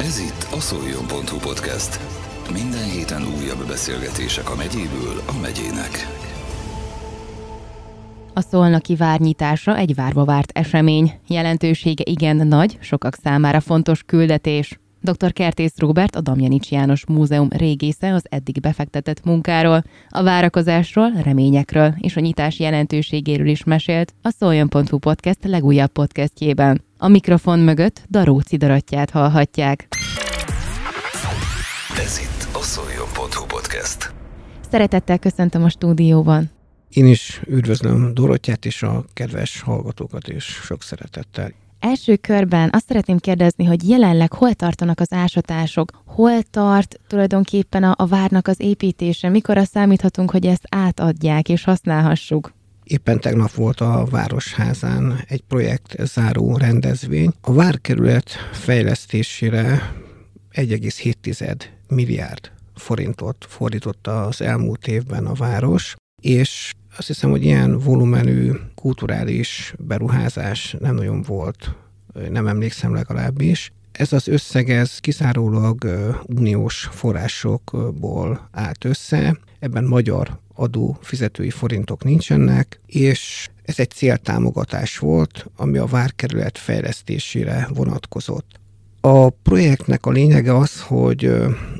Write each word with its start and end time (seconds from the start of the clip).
Ez 0.00 0.18
itt 0.18 0.46
a 0.52 0.60
szoljon.hu 0.60 1.38
podcast. 1.38 2.00
Minden 2.52 2.90
héten 2.90 3.22
újabb 3.22 3.66
beszélgetések 3.66 4.50
a 4.50 4.54
megyéből 4.54 5.22
a 5.26 5.40
megyének. 5.40 6.06
A 8.34 8.40
szolnoki 8.40 8.96
várnyitása 8.96 9.76
egy 9.76 9.94
várva 9.94 10.24
várt 10.24 10.50
esemény. 10.58 11.12
Jelentősége 11.28 12.02
igen 12.06 12.46
nagy, 12.46 12.78
sokak 12.80 13.14
számára 13.14 13.60
fontos 13.60 14.02
küldetés. 14.02 14.78
Dr. 15.00 15.32
Kertész 15.32 15.78
Róbert, 15.78 16.16
a 16.16 16.20
Damjanics 16.20 16.70
János 16.70 17.06
Múzeum 17.06 17.48
régésze 17.50 18.12
az 18.14 18.24
eddig 18.28 18.60
befektetett 18.60 19.24
munkáról, 19.24 19.82
a 20.08 20.22
várakozásról, 20.22 21.10
reményekről 21.22 21.94
és 21.98 22.16
a 22.16 22.20
nyitás 22.20 22.58
jelentőségéről 22.58 23.48
is 23.48 23.64
mesélt 23.64 24.14
a 24.22 24.30
Szoljon.hu 24.30 24.98
podcast 24.98 25.44
legújabb 25.44 25.90
podcastjében. 25.90 26.87
A 27.00 27.08
mikrofon 27.08 27.58
mögött 27.58 28.02
Daróci 28.08 28.56
Darattyát 28.56 29.10
hallhatják. 29.10 29.88
Ez 31.98 32.18
itt 32.18 32.54
a 32.54 32.62
szoljon.hu 32.62 33.46
podcast. 33.46 34.12
Szeretettel 34.70 35.18
köszöntöm 35.18 35.64
a 35.64 35.68
stúdióban. 35.68 36.50
Én 36.88 37.06
is 37.06 37.40
üdvözlöm 37.46 38.14
Dorottyát 38.14 38.64
és 38.64 38.82
a 38.82 39.04
kedves 39.12 39.60
hallgatókat 39.60 40.28
is 40.28 40.44
sok 40.44 40.82
szeretettel. 40.82 41.52
Első 41.80 42.16
körben 42.16 42.68
azt 42.72 42.86
szeretném 42.86 43.18
kérdezni, 43.18 43.64
hogy 43.64 43.88
jelenleg 43.88 44.32
hol 44.32 44.54
tartanak 44.54 45.00
az 45.00 45.12
ásatások, 45.12 46.02
hol 46.06 46.42
tart 46.50 47.00
tulajdonképpen 47.06 47.82
a, 47.82 47.94
a 47.96 48.06
várnak 48.06 48.48
az 48.48 48.60
építése, 48.60 49.28
mikor 49.28 49.66
számíthatunk, 49.66 50.30
hogy 50.30 50.46
ezt 50.46 50.66
átadják 50.68 51.48
és 51.48 51.64
használhassuk? 51.64 52.56
Éppen 52.88 53.20
tegnap 53.20 53.52
volt 53.52 53.80
a 53.80 54.04
Városházán 54.10 55.24
egy 55.26 55.42
projekt 55.42 56.06
záró 56.06 56.56
rendezvény. 56.56 57.32
A 57.40 57.52
várkerület 57.52 58.30
fejlesztésére 58.52 59.92
1,7 60.52 61.64
milliárd 61.88 62.50
forintot 62.74 63.46
fordította 63.48 64.22
az 64.22 64.40
elmúlt 64.40 64.86
évben 64.86 65.26
a 65.26 65.32
város, 65.32 65.94
és 66.22 66.72
azt 66.96 67.06
hiszem, 67.06 67.30
hogy 67.30 67.44
ilyen 67.44 67.78
volumenű 67.78 68.52
kulturális 68.74 69.74
beruházás 69.78 70.76
nem 70.80 70.94
nagyon 70.94 71.22
volt, 71.22 71.74
nem 72.30 72.46
emlékszem 72.46 72.94
legalábbis. 72.94 73.72
Ez 73.92 74.12
az 74.12 74.28
összeg, 74.28 74.70
ez 74.70 74.98
kizárólag 74.98 75.84
uniós 76.26 76.88
forrásokból 76.92 78.48
állt 78.52 78.84
össze, 78.84 79.38
ebben 79.58 79.84
magyar 79.84 80.38
adó 80.58 80.98
fizetői 81.00 81.50
forintok 81.50 82.04
nincsenek, 82.04 82.80
és 82.86 83.48
ez 83.62 83.78
egy 83.78 83.90
céltámogatás 83.90 84.98
volt, 84.98 85.46
ami 85.56 85.78
a 85.78 85.86
várkerület 85.86 86.58
fejlesztésére 86.58 87.68
vonatkozott. 87.74 88.60
A 89.00 89.30
projektnek 89.30 90.06
a 90.06 90.10
lényege 90.10 90.56
az, 90.56 90.80
hogy 90.80 91.32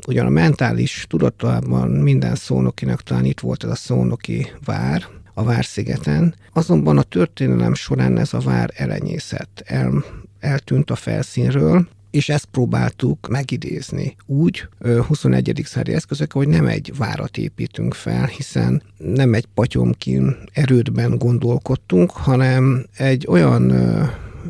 ugyan 0.07 0.25
a 0.25 0.29
mentális 0.29 1.05
tudatában 1.09 1.89
minden 1.89 2.35
szónokinak 2.35 3.01
talán 3.01 3.25
itt 3.25 3.39
volt 3.39 3.63
ez 3.63 3.69
a 3.69 3.75
szónoki 3.75 4.51
vár, 4.65 5.03
a 5.33 5.43
Várszigeten, 5.43 6.35
azonban 6.53 6.97
a 6.97 7.03
történelem 7.03 7.73
során 7.73 8.17
ez 8.17 8.33
a 8.33 8.39
vár 8.39 8.71
elenyészett, 8.75 9.63
el, 9.65 10.03
eltűnt 10.39 10.91
a 10.91 10.95
felszínről, 10.95 11.87
és 12.11 12.29
ezt 12.29 12.45
próbáltuk 12.45 13.27
megidézni 13.27 14.15
úgy 14.25 14.67
21. 15.07 15.61
századi 15.65 15.93
eszközök, 15.93 16.31
hogy 16.31 16.47
nem 16.47 16.67
egy 16.67 16.91
várat 16.97 17.37
építünk 17.37 17.93
fel, 17.93 18.25
hiszen 18.25 18.83
nem 18.97 19.33
egy 19.33 19.45
patyomkin 19.45 20.35
erődben 20.53 21.17
gondolkodtunk, 21.17 22.11
hanem 22.11 22.85
egy 22.97 23.25
olyan 23.27 23.71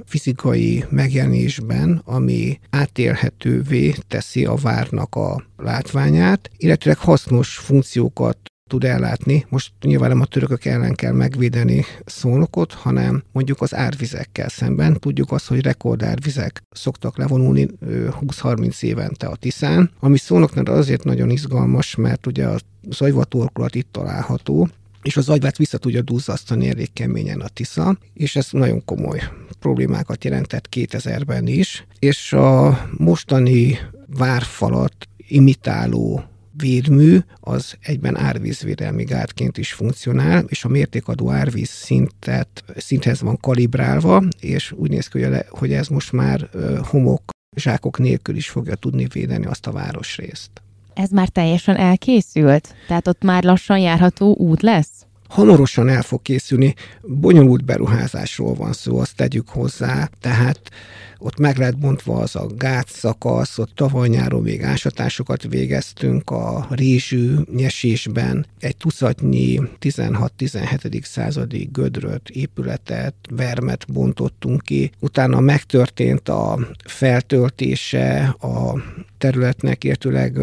fizikai 0.06 0.86
megjelenésben, 0.90 2.02
ami 2.06 2.60
átélhetővé 2.70 3.96
teszi 4.08 4.46
a 4.46 4.56
várnak 4.56 5.16
a 5.16 5.44
látványát, 5.58 6.50
illetve 6.58 6.96
hasznos 7.00 7.58
funkciókat 7.58 8.49
tud 8.70 8.84
ellátni. 8.84 9.46
Most 9.50 9.72
nyilván 9.82 10.10
nem 10.10 10.22
a 10.22 10.26
törökök 10.26 10.66
ellen 10.66 10.96
kell 10.96 11.14
megvédeni 11.14 11.86
szónokot, 12.06 12.74
hanem 12.74 13.24
mondjuk 13.32 13.62
az 13.62 13.76
árvizekkel 13.76 14.50
szemben. 14.50 15.00
Tudjuk 15.00 15.32
azt, 15.32 15.48
hogy 15.48 15.62
rekordárvizek 15.62 16.64
szoktak 16.72 17.18
levonulni 17.18 17.68
20-30 17.86 18.84
évente 18.84 19.28
a 19.28 19.36
Tiszán, 19.36 19.92
ami 20.00 20.18
szónoknál 20.18 20.66
azért 20.66 21.04
nagyon 21.04 21.30
izgalmas, 21.30 21.96
mert 21.96 22.28
ugye 22.28 22.46
a 22.46 22.60
zajvatorkolat 22.90 23.76
itt 23.76 23.88
található, 23.92 24.70
és 25.02 25.18
az 25.18 25.30
agyvát 25.30 25.58
vissza 25.58 25.78
tudja 25.78 26.02
duzzasztani 26.02 26.70
elég 26.70 26.94
keményen 26.94 27.40
a 27.40 27.48
Tisza, 27.48 27.98
és 28.14 28.36
ez 28.36 28.48
nagyon 28.52 28.86
komoly 28.86 29.22
problémákat 29.60 30.24
jelentett 30.24 30.68
2000-ben 30.76 31.48
is, 31.48 31.86
és 32.00 32.34
a 32.34 32.86
mostani 32.98 33.80
várfalat 34.18 34.94
imitáló 35.28 36.24
védmű 36.62 37.18
az 37.40 37.78
egyben 37.82 38.18
árvízvédelmi 38.18 39.04
gátként 39.04 39.58
is 39.58 39.74
funkcionál, 39.74 40.44
és 40.48 40.64
a 40.64 40.68
mértékadó 40.68 41.32
árvíz 41.32 41.70
szintet, 41.70 42.64
szinthez 42.78 43.22
van 43.22 43.38
kalibrálva, 43.38 44.24
és 44.40 44.72
úgy 44.72 44.90
néz 44.90 45.08
ki, 45.08 45.26
hogy 45.50 45.74
ez 45.74 45.88
most 45.88 46.12
már 46.12 46.50
homok 46.84 47.22
zsákok 47.56 48.00
nélkül 48.00 48.36
is 48.36 48.50
fogja 48.50 48.76
tudni 48.76 49.08
védeni 49.14 49.46
azt 49.46 49.68
a 49.68 49.72
városrészt. 49.72 50.50
Ez 50.94 51.10
már 51.10 51.30
teljesen 51.30 51.76
elkészült? 51.76 52.76
Tehát 52.88 53.08
ott 53.08 53.24
már 53.24 53.44
lassan 53.44 53.80
járható 53.80 54.36
út 54.36 54.62
lesz? 54.62 54.99
Hamarosan 55.30 55.90
el 55.90 56.02
fog 56.02 56.22
készülni. 56.22 56.76
Bonyolult 57.02 57.66
beruházásról 57.66 58.54
van 58.54 58.74
szó, 58.74 59.00
azt 59.00 59.16
tegyük 59.16 59.50
hozzá, 59.50 60.10
tehát 60.20 60.60
ott 61.22 61.38
meg 61.38 61.58
lehet 61.58 61.80
bontva 61.80 62.16
az 62.20 62.36
a 62.36 62.48
gátszakasz, 62.58 63.58
ott 63.58 63.76
tavaly 63.76 64.08
nyáron 64.08 64.42
még 64.42 64.64
ásatásokat 64.64 65.44
végeztünk 65.44 66.30
a 66.30 66.68
rézsű 66.70 67.36
nyesésben. 67.56 68.46
Egy 68.60 68.78
tucatnyi 68.78 69.60
16-17. 69.80 71.04
századi 71.04 71.70
gödröt, 71.72 72.30
épületet, 72.30 73.14
vermet 73.30 73.86
bontottunk 73.92 74.62
ki. 74.62 74.92
Utána 75.00 75.40
megtörtént 75.40 76.30
a 76.30 76.60
feltöltése 76.86 78.36
a 78.40 78.84
területnek, 79.18 79.84
értőleg 79.84 80.38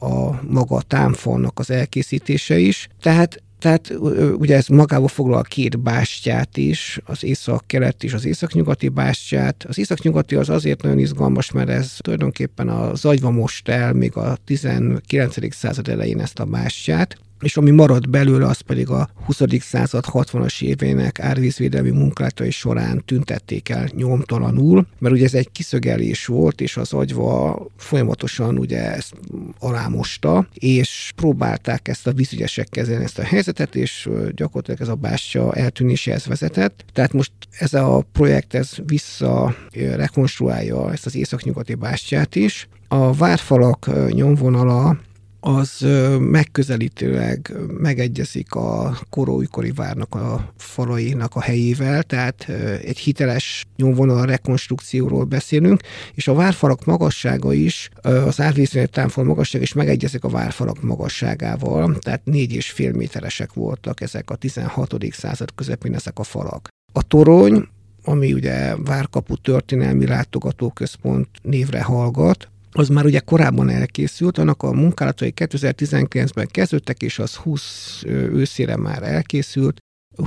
a 0.00 0.42
maga 0.48 0.76
a 0.76 0.82
támfalnak 0.82 1.58
az 1.58 1.70
elkészítése 1.70 2.58
is. 2.58 2.88
Tehát 3.00 3.42
tehát 3.62 3.92
ugye 4.38 4.56
ez 4.56 4.66
magába 4.66 5.08
foglal 5.08 5.38
a 5.38 5.42
két 5.42 5.78
bástyát 5.80 6.56
is, 6.56 7.00
az 7.04 7.24
észak-kelet 7.24 8.04
és 8.04 8.12
az 8.12 8.24
északnyugati 8.24 8.88
bástyát. 8.88 9.64
Az 9.68 9.78
északnyugati 9.78 10.34
az 10.34 10.48
azért 10.48 10.82
nagyon 10.82 10.98
izgalmas, 10.98 11.50
mert 11.50 11.68
ez 11.68 11.96
tulajdonképpen 11.98 12.68
a 12.68 12.94
zagyva 12.94 13.30
most 13.30 13.68
el 13.68 13.92
még 13.92 14.16
a 14.16 14.36
19. 14.44 15.54
század 15.54 15.88
elején 15.88 16.20
ezt 16.20 16.38
a 16.38 16.44
bástyát, 16.44 17.16
és 17.42 17.56
ami 17.56 17.70
maradt 17.70 18.10
belőle, 18.10 18.46
az 18.46 18.60
pedig 18.60 18.88
a 18.88 19.08
20. 19.24 19.40
század 19.60 20.04
60-as 20.12 20.62
évének 20.62 21.20
árvízvédelmi 21.20 21.90
munkálatai 21.90 22.50
során 22.50 23.02
tüntették 23.04 23.68
el 23.68 23.88
nyomtalanul, 23.94 24.86
mert 24.98 25.14
ugye 25.14 25.24
ez 25.24 25.34
egy 25.34 25.50
kiszögelés 25.52 26.26
volt, 26.26 26.60
és 26.60 26.76
az 26.76 26.92
agyva 26.92 27.62
folyamatosan 27.76 28.58
ugye 28.58 28.94
ezt 28.94 29.14
alámosta, 29.58 30.48
és 30.54 31.12
próbálták 31.16 31.88
ezt 31.88 32.06
a 32.06 32.12
vízügyesek 32.12 32.68
kezelni 32.68 33.04
ezt 33.04 33.18
a 33.18 33.24
helyzetet, 33.24 33.74
és 33.74 34.08
gyakorlatilag 34.34 34.80
ez 34.80 34.88
a 34.88 34.94
bástya 34.94 35.54
eltűnéséhez 35.54 36.26
vezetett. 36.26 36.84
Tehát 36.92 37.12
most 37.12 37.32
ez 37.58 37.74
a 37.74 38.04
projekt 38.12 38.54
ez 38.54 38.70
vissza 38.86 39.54
rekonstruálja 39.72 40.92
ezt 40.92 41.06
az 41.06 41.16
északnyugati 41.16 41.74
bástyát 41.74 42.36
is. 42.36 42.68
A 42.88 43.12
várfalak 43.12 43.90
nyomvonala 44.12 44.98
az 45.44 45.86
megközelítőleg 46.18 47.52
megegyezik 47.78 48.54
a 48.54 48.98
koróikori 49.10 49.70
várnak 49.70 50.14
a 50.14 50.52
falainak 50.56 51.34
a 51.34 51.40
helyével, 51.40 52.02
tehát 52.02 52.48
egy 52.84 52.98
hiteles 52.98 53.64
nyomvonal 53.76 54.26
rekonstrukcióról 54.26 55.24
beszélünk, 55.24 55.80
és 56.14 56.28
a 56.28 56.34
várfalak 56.34 56.84
magassága 56.84 57.52
is, 57.52 57.88
az 58.02 58.40
árvízvény 58.40 58.88
támfal 58.90 59.24
magasság 59.24 59.62
is 59.62 59.72
megegyezik 59.72 60.24
a 60.24 60.28
várfalak 60.28 60.82
magasságával, 60.82 61.98
tehát 61.98 62.24
négy 62.24 62.52
és 62.52 62.70
fél 62.70 62.92
méteresek 62.92 63.52
voltak 63.52 64.00
ezek 64.00 64.30
a 64.30 64.36
16. 64.36 64.96
század 65.10 65.54
közepén 65.54 65.94
ezek 65.94 66.18
a 66.18 66.22
falak. 66.22 66.68
A 66.92 67.02
torony, 67.02 67.68
ami 68.04 68.32
ugye 68.32 68.76
Várkapu 68.76 69.36
Történelmi 69.36 70.06
Látogatóközpont 70.06 71.28
névre 71.42 71.82
hallgat, 71.82 72.51
az 72.72 72.88
már 72.88 73.04
ugye 73.04 73.18
korábban 73.18 73.68
elkészült, 73.68 74.38
annak 74.38 74.62
a 74.62 74.72
munkálatai 74.72 75.32
2019-ben 75.36 76.46
kezdődtek, 76.46 77.02
és 77.02 77.18
az 77.18 77.34
20 77.34 78.02
őszére 78.06 78.76
már 78.76 79.02
elkészült. 79.02 79.76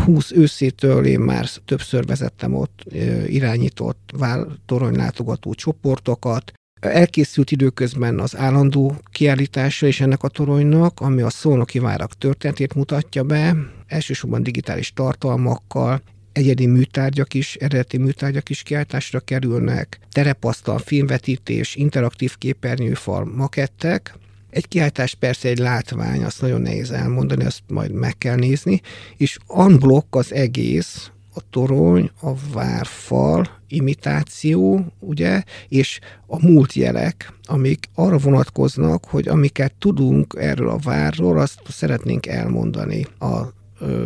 20 0.06 0.32
őszétől 0.32 1.06
én 1.06 1.20
már 1.20 1.48
többször 1.66 2.06
vezettem 2.06 2.54
ott 2.54 2.84
irányított 3.28 4.14
toronylátogató 4.66 5.54
csoportokat, 5.54 6.54
Elkészült 6.80 7.52
időközben 7.52 8.20
az 8.20 8.36
állandó 8.36 8.96
kiállítása 9.12 9.88
is 9.88 10.02
ennek 10.02 10.24
a 10.24 10.28
toronynak, 10.28 11.00
ami 11.00 11.22
a 11.22 11.30
szónoki 11.30 11.80
várak 11.80 12.14
történetét 12.14 12.74
mutatja 12.74 13.24
be, 13.24 13.56
elsősorban 13.88 14.44
digitális 14.44 14.94
tartalmakkal, 14.94 16.02
egyedi 16.36 16.66
műtárgyak 16.66 17.34
is, 17.34 17.56
eredeti 17.56 17.98
műtárgyak 17.98 18.50
is 18.50 18.64
kiáltásra 18.64 19.20
kerülnek, 19.20 20.00
terepasztal, 20.12 20.78
filmvetítés, 20.78 21.76
interaktív 21.76 22.38
képernyőfal, 22.38 23.26
makettek, 23.26 24.18
egy 24.50 24.68
kiáltás 24.68 25.14
persze 25.16 25.50
egy 25.50 25.58
látvány, 25.58 26.24
azt 26.24 26.42
nagyon 26.42 26.62
nehéz 26.62 26.92
elmondani, 26.92 27.46
azt 27.46 27.62
majd 27.68 27.92
meg 27.92 28.18
kell 28.18 28.36
nézni, 28.36 28.82
és 29.18 29.38
unblock 29.48 30.16
az 30.16 30.34
egész, 30.34 31.12
a 31.34 31.42
torony, 31.50 32.12
a 32.22 32.32
várfal, 32.54 33.50
imitáció, 33.68 34.86
ugye, 35.00 35.44
és 35.68 36.00
a 36.28 36.48
múltjelek, 36.48 37.34
amik 37.44 37.90
arra 37.94 38.18
vonatkoznak, 38.18 39.06
hogy 39.06 39.28
amiket 39.28 39.74
tudunk 39.80 40.36
erről 40.40 40.70
a 40.70 40.78
várról, 40.78 41.40
azt 41.40 41.62
szeretnénk 41.70 42.26
elmondani 42.26 43.08
a, 43.20 43.42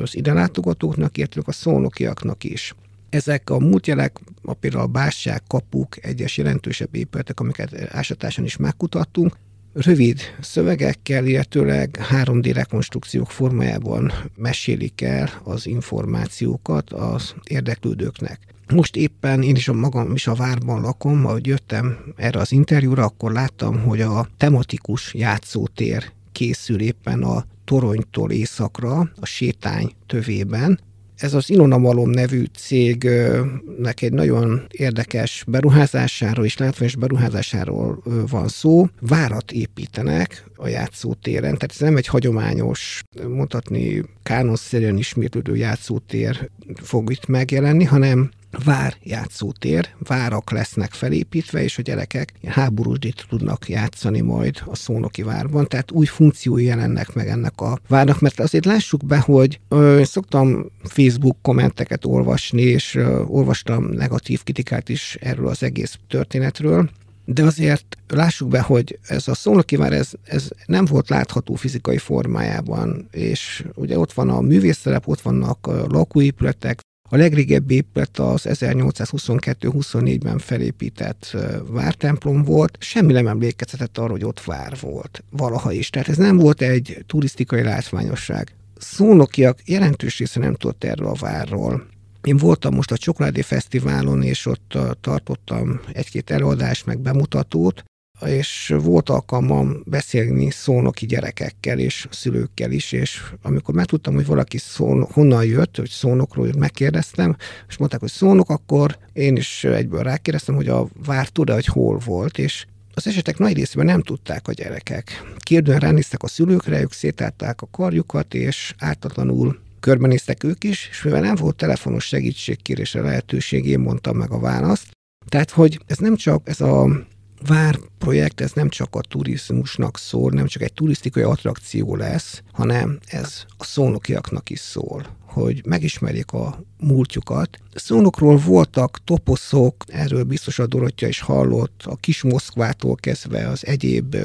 az 0.03 0.15
ide 0.15 0.33
látogatóknak, 0.33 1.17
illetve 1.17 1.41
a 1.45 1.51
szónokiaknak 1.51 2.43
is. 2.43 2.75
Ezek 3.09 3.49
a 3.49 3.59
múltjelek, 3.59 4.19
a 4.43 4.53
például 4.53 4.83
a 4.83 4.87
básság, 4.87 5.41
kapuk, 5.47 6.05
egyes 6.05 6.37
jelentősebb 6.37 6.95
épületek, 6.95 7.39
amiket 7.39 7.89
ásatáson 7.91 8.45
is 8.45 8.57
megkutattunk, 8.57 9.35
rövid 9.73 10.19
szövegekkel, 10.41 11.25
illetőleg 11.25 11.99
3D 12.11 12.51
rekonstrukciók 12.53 13.31
formájában 13.31 14.11
mesélik 14.35 15.01
el 15.01 15.29
az 15.43 15.65
információkat 15.65 16.89
az 16.89 17.33
érdeklődőknek. 17.43 18.39
Most 18.73 18.95
éppen 18.95 19.41
én 19.41 19.55
is 19.55 19.67
a 19.67 19.73
magam 19.73 20.13
is 20.13 20.27
a 20.27 20.33
várban 20.33 20.81
lakom, 20.81 21.25
ahogy 21.25 21.47
jöttem 21.47 21.97
erre 22.15 22.39
az 22.39 22.51
interjúra, 22.51 23.03
akkor 23.03 23.31
láttam, 23.31 23.79
hogy 23.79 24.01
a 24.01 24.27
tematikus 24.37 25.13
játszótér 25.13 26.11
készül 26.39 26.81
éppen 26.81 27.23
a 27.23 27.45
toronytól 27.65 28.31
északra, 28.31 29.11
a 29.19 29.25
sétány 29.25 29.91
tövében, 30.05 30.79
ez 31.15 31.33
az 31.33 31.49
Ilona 31.49 31.77
Malom 31.77 32.09
nevű 32.09 32.43
cégnek 32.57 34.01
egy 34.01 34.13
nagyon 34.13 34.61
érdekes 34.71 35.43
beruházásáról 35.47 36.45
és 36.45 36.57
látványos 36.57 36.95
beruházásáról 36.95 38.03
van 38.29 38.47
szó. 38.47 38.87
Várat 38.99 39.51
építenek 39.51 40.45
a 40.55 40.67
játszótéren, 40.67 41.53
tehát 41.53 41.71
ez 41.71 41.79
nem 41.79 41.97
egy 41.97 42.07
hagyományos, 42.07 43.03
mondhatni 43.27 44.03
kánonszerűen 44.23 44.97
ismétlődő 44.97 45.55
játszótér 45.55 46.49
fog 46.75 47.11
itt 47.11 47.27
megjelenni, 47.27 47.83
hanem 47.83 48.29
vár 48.63 48.95
játszótér, 49.03 49.89
várak 49.99 50.51
lesznek 50.51 50.91
felépítve, 50.91 51.63
és 51.63 51.77
a 51.77 51.81
gyerekek 51.81 52.33
háborúsdit 52.47 53.25
tudnak 53.29 53.69
játszani 53.69 54.21
majd 54.21 54.61
a 54.65 54.75
szónoki 54.75 55.23
várban, 55.23 55.67
tehát 55.67 55.91
új 55.91 56.05
funkciói 56.05 56.63
jelennek 56.63 57.13
meg 57.13 57.27
ennek 57.27 57.61
a 57.61 57.79
várnak, 57.87 58.19
mert 58.19 58.39
azért 58.39 58.65
lássuk 58.65 59.05
be, 59.05 59.17
hogy 59.17 59.59
ö, 59.67 60.01
szoktam 60.03 60.65
Facebook 60.83 61.37
kommenteket 61.41 62.05
olvasni, 62.05 62.61
és 62.61 62.95
ö, 62.95 63.23
olvastam 63.23 63.83
negatív 63.83 64.43
kritikát 64.43 64.89
is 64.89 65.17
erről 65.21 65.47
az 65.47 65.63
egész 65.63 65.97
történetről, 66.07 66.89
de 67.25 67.43
azért 67.43 67.97
lássuk 68.07 68.47
be, 68.47 68.61
hogy 68.61 68.99
ez 69.07 69.27
a 69.27 69.33
szónoki 69.33 69.75
vár, 69.75 69.93
ez, 69.93 70.11
ez 70.23 70.47
nem 70.65 70.85
volt 70.85 71.09
látható 71.09 71.55
fizikai 71.55 71.97
formájában, 71.97 73.07
és 73.11 73.65
ugye 73.75 73.99
ott 73.99 74.13
van 74.13 74.29
a 74.29 74.41
művésztelep, 74.41 75.07
ott 75.07 75.21
vannak 75.21 75.67
lakóépületek, 75.87 76.79
a 77.09 77.15
legrégebbi 77.17 77.75
épület 77.75 78.19
az 78.19 78.45
1822-24-ben 78.49 80.37
felépített 80.37 81.37
vártemplom 81.67 82.43
volt, 82.43 82.77
semmi 82.79 83.13
nem 83.13 83.27
emlékeztetett 83.27 83.97
arra, 83.97 84.11
hogy 84.11 84.25
ott 84.25 84.43
vár 84.43 84.77
volt 84.81 85.23
valaha 85.29 85.71
is. 85.71 85.89
Tehát 85.89 86.07
ez 86.07 86.17
nem 86.17 86.37
volt 86.37 86.61
egy 86.61 87.03
turisztikai 87.07 87.63
látványosság. 87.63 88.55
Szónokiak 88.77 89.59
jelentős 89.65 90.17
része 90.17 90.39
nem 90.39 90.55
tudott 90.55 90.83
erről 90.83 91.07
a 91.07 91.15
várról. 91.19 91.87
Én 92.23 92.37
voltam 92.37 92.75
most 92.75 92.91
a 92.91 92.97
Csokoládé 92.97 93.41
Fesztiválon, 93.41 94.23
és 94.23 94.45
ott 94.45 94.77
tartottam 95.01 95.79
egy-két 95.91 96.29
előadást, 96.29 96.85
meg 96.85 96.99
bemutatót, 96.99 97.83
és 98.25 98.73
volt 98.81 99.09
alkalmam 99.09 99.81
beszélni 99.85 100.49
szónoki 100.51 101.05
gyerekekkel 101.05 101.79
és 101.79 102.07
szülőkkel 102.11 102.71
is, 102.71 102.91
és 102.91 103.21
amikor 103.41 103.73
megtudtam, 103.73 104.13
hogy 104.13 104.25
valaki 104.25 104.57
szón, 104.57 105.07
honnan 105.11 105.45
jött, 105.45 105.77
hogy 105.77 105.89
szónokról 105.89 106.49
megkérdeztem, 106.57 107.35
és 107.67 107.77
mondták, 107.77 107.99
hogy 107.99 108.11
szónok, 108.11 108.49
akkor 108.49 108.97
én 109.13 109.35
is 109.35 109.63
egyből 109.63 110.03
rákérdeztem, 110.03 110.55
hogy 110.55 110.67
a 110.67 110.87
vár 111.05 111.27
tud 111.27 111.49
hogy 111.49 111.65
hol 111.65 111.97
volt, 111.97 112.37
és 112.37 112.65
az 112.93 113.07
esetek 113.07 113.37
nagy 113.37 113.53
részében 113.53 113.85
nem 113.85 114.01
tudták 114.01 114.47
a 114.47 114.51
gyerekek. 114.51 115.23
Kérdően 115.37 115.79
ránéztek 115.79 116.23
a 116.23 116.27
szülőkre, 116.27 116.81
ők 116.81 116.91
szétálták 116.91 117.61
a 117.61 117.67
karjukat, 117.71 118.33
és 118.33 118.73
ártatlanul 118.77 119.59
körbenéztek 119.79 120.43
ők 120.43 120.63
is, 120.63 120.87
és 120.91 121.03
mivel 121.03 121.21
nem 121.21 121.35
volt 121.35 121.55
telefonos 121.55 122.05
segítségkérésre 122.05 123.01
lehetőség, 123.01 123.65
én 123.65 123.79
mondtam 123.79 124.17
meg 124.17 124.31
a 124.31 124.39
választ. 124.39 124.91
Tehát, 125.27 125.51
hogy 125.51 125.79
ez 125.85 125.97
nem 125.97 126.15
csak 126.15 126.41
ez 126.47 126.61
a 126.61 127.05
vár 127.47 127.79
projekt, 127.97 128.41
ez 128.41 128.51
nem 128.51 128.69
csak 128.69 128.95
a 128.95 129.01
turizmusnak 129.01 129.97
szól, 129.97 130.31
nem 130.31 130.47
csak 130.47 130.61
egy 130.61 130.73
turisztikai 130.73 131.23
attrakció 131.23 131.95
lesz, 131.95 132.41
hanem 132.51 132.99
ez 133.05 133.45
a 133.57 133.63
szónokiaknak 133.63 134.49
is 134.49 134.59
szól 134.59 135.17
hogy 135.29 135.61
megismerjék 135.65 136.31
a 136.31 136.63
múltjukat. 136.79 137.57
Szónokról 137.73 138.37
voltak 138.37 138.99
toposzok, 139.03 139.83
erről 139.87 140.23
biztos 140.23 140.59
a 140.59 140.67
Dorottya 140.67 141.07
is 141.07 141.19
hallott, 141.19 141.81
a 141.85 141.95
kis 141.95 142.21
Moszkvától 142.21 142.95
kezdve 142.95 143.47
az 143.47 143.65
egyéb 143.65 144.15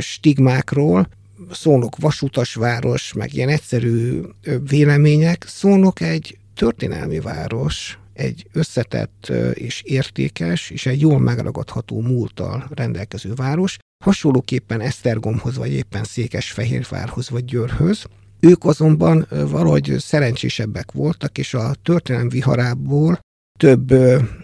stigmákról, 0.00 1.08
Szónok 1.50 1.96
vasutasváros, 1.96 3.12
meg 3.12 3.34
ilyen 3.34 3.48
egyszerű 3.48 4.20
vélemények. 4.68 5.44
Szónok 5.48 6.00
egy 6.00 6.38
történelmi 6.54 7.20
város, 7.20 7.98
egy 8.12 8.46
összetett 8.52 9.32
és 9.54 9.82
értékes, 9.82 10.70
és 10.70 10.86
egy 10.86 11.00
jól 11.00 11.18
megragadható 11.20 12.00
múlttal 12.00 12.70
rendelkező 12.74 13.34
város, 13.34 13.78
hasonlóképpen 14.04 14.80
Esztergomhoz, 14.80 15.56
vagy 15.56 15.72
éppen 15.72 16.04
Székesfehérvárhoz, 16.04 17.30
vagy 17.30 17.44
Győrhöz. 17.44 18.04
Ők 18.40 18.64
azonban 18.64 19.26
valahogy 19.30 19.94
szerencsésebbek 19.98 20.92
voltak, 20.92 21.38
és 21.38 21.54
a 21.54 21.74
történelem 21.82 22.28
viharából 22.28 23.18
több 23.62 23.92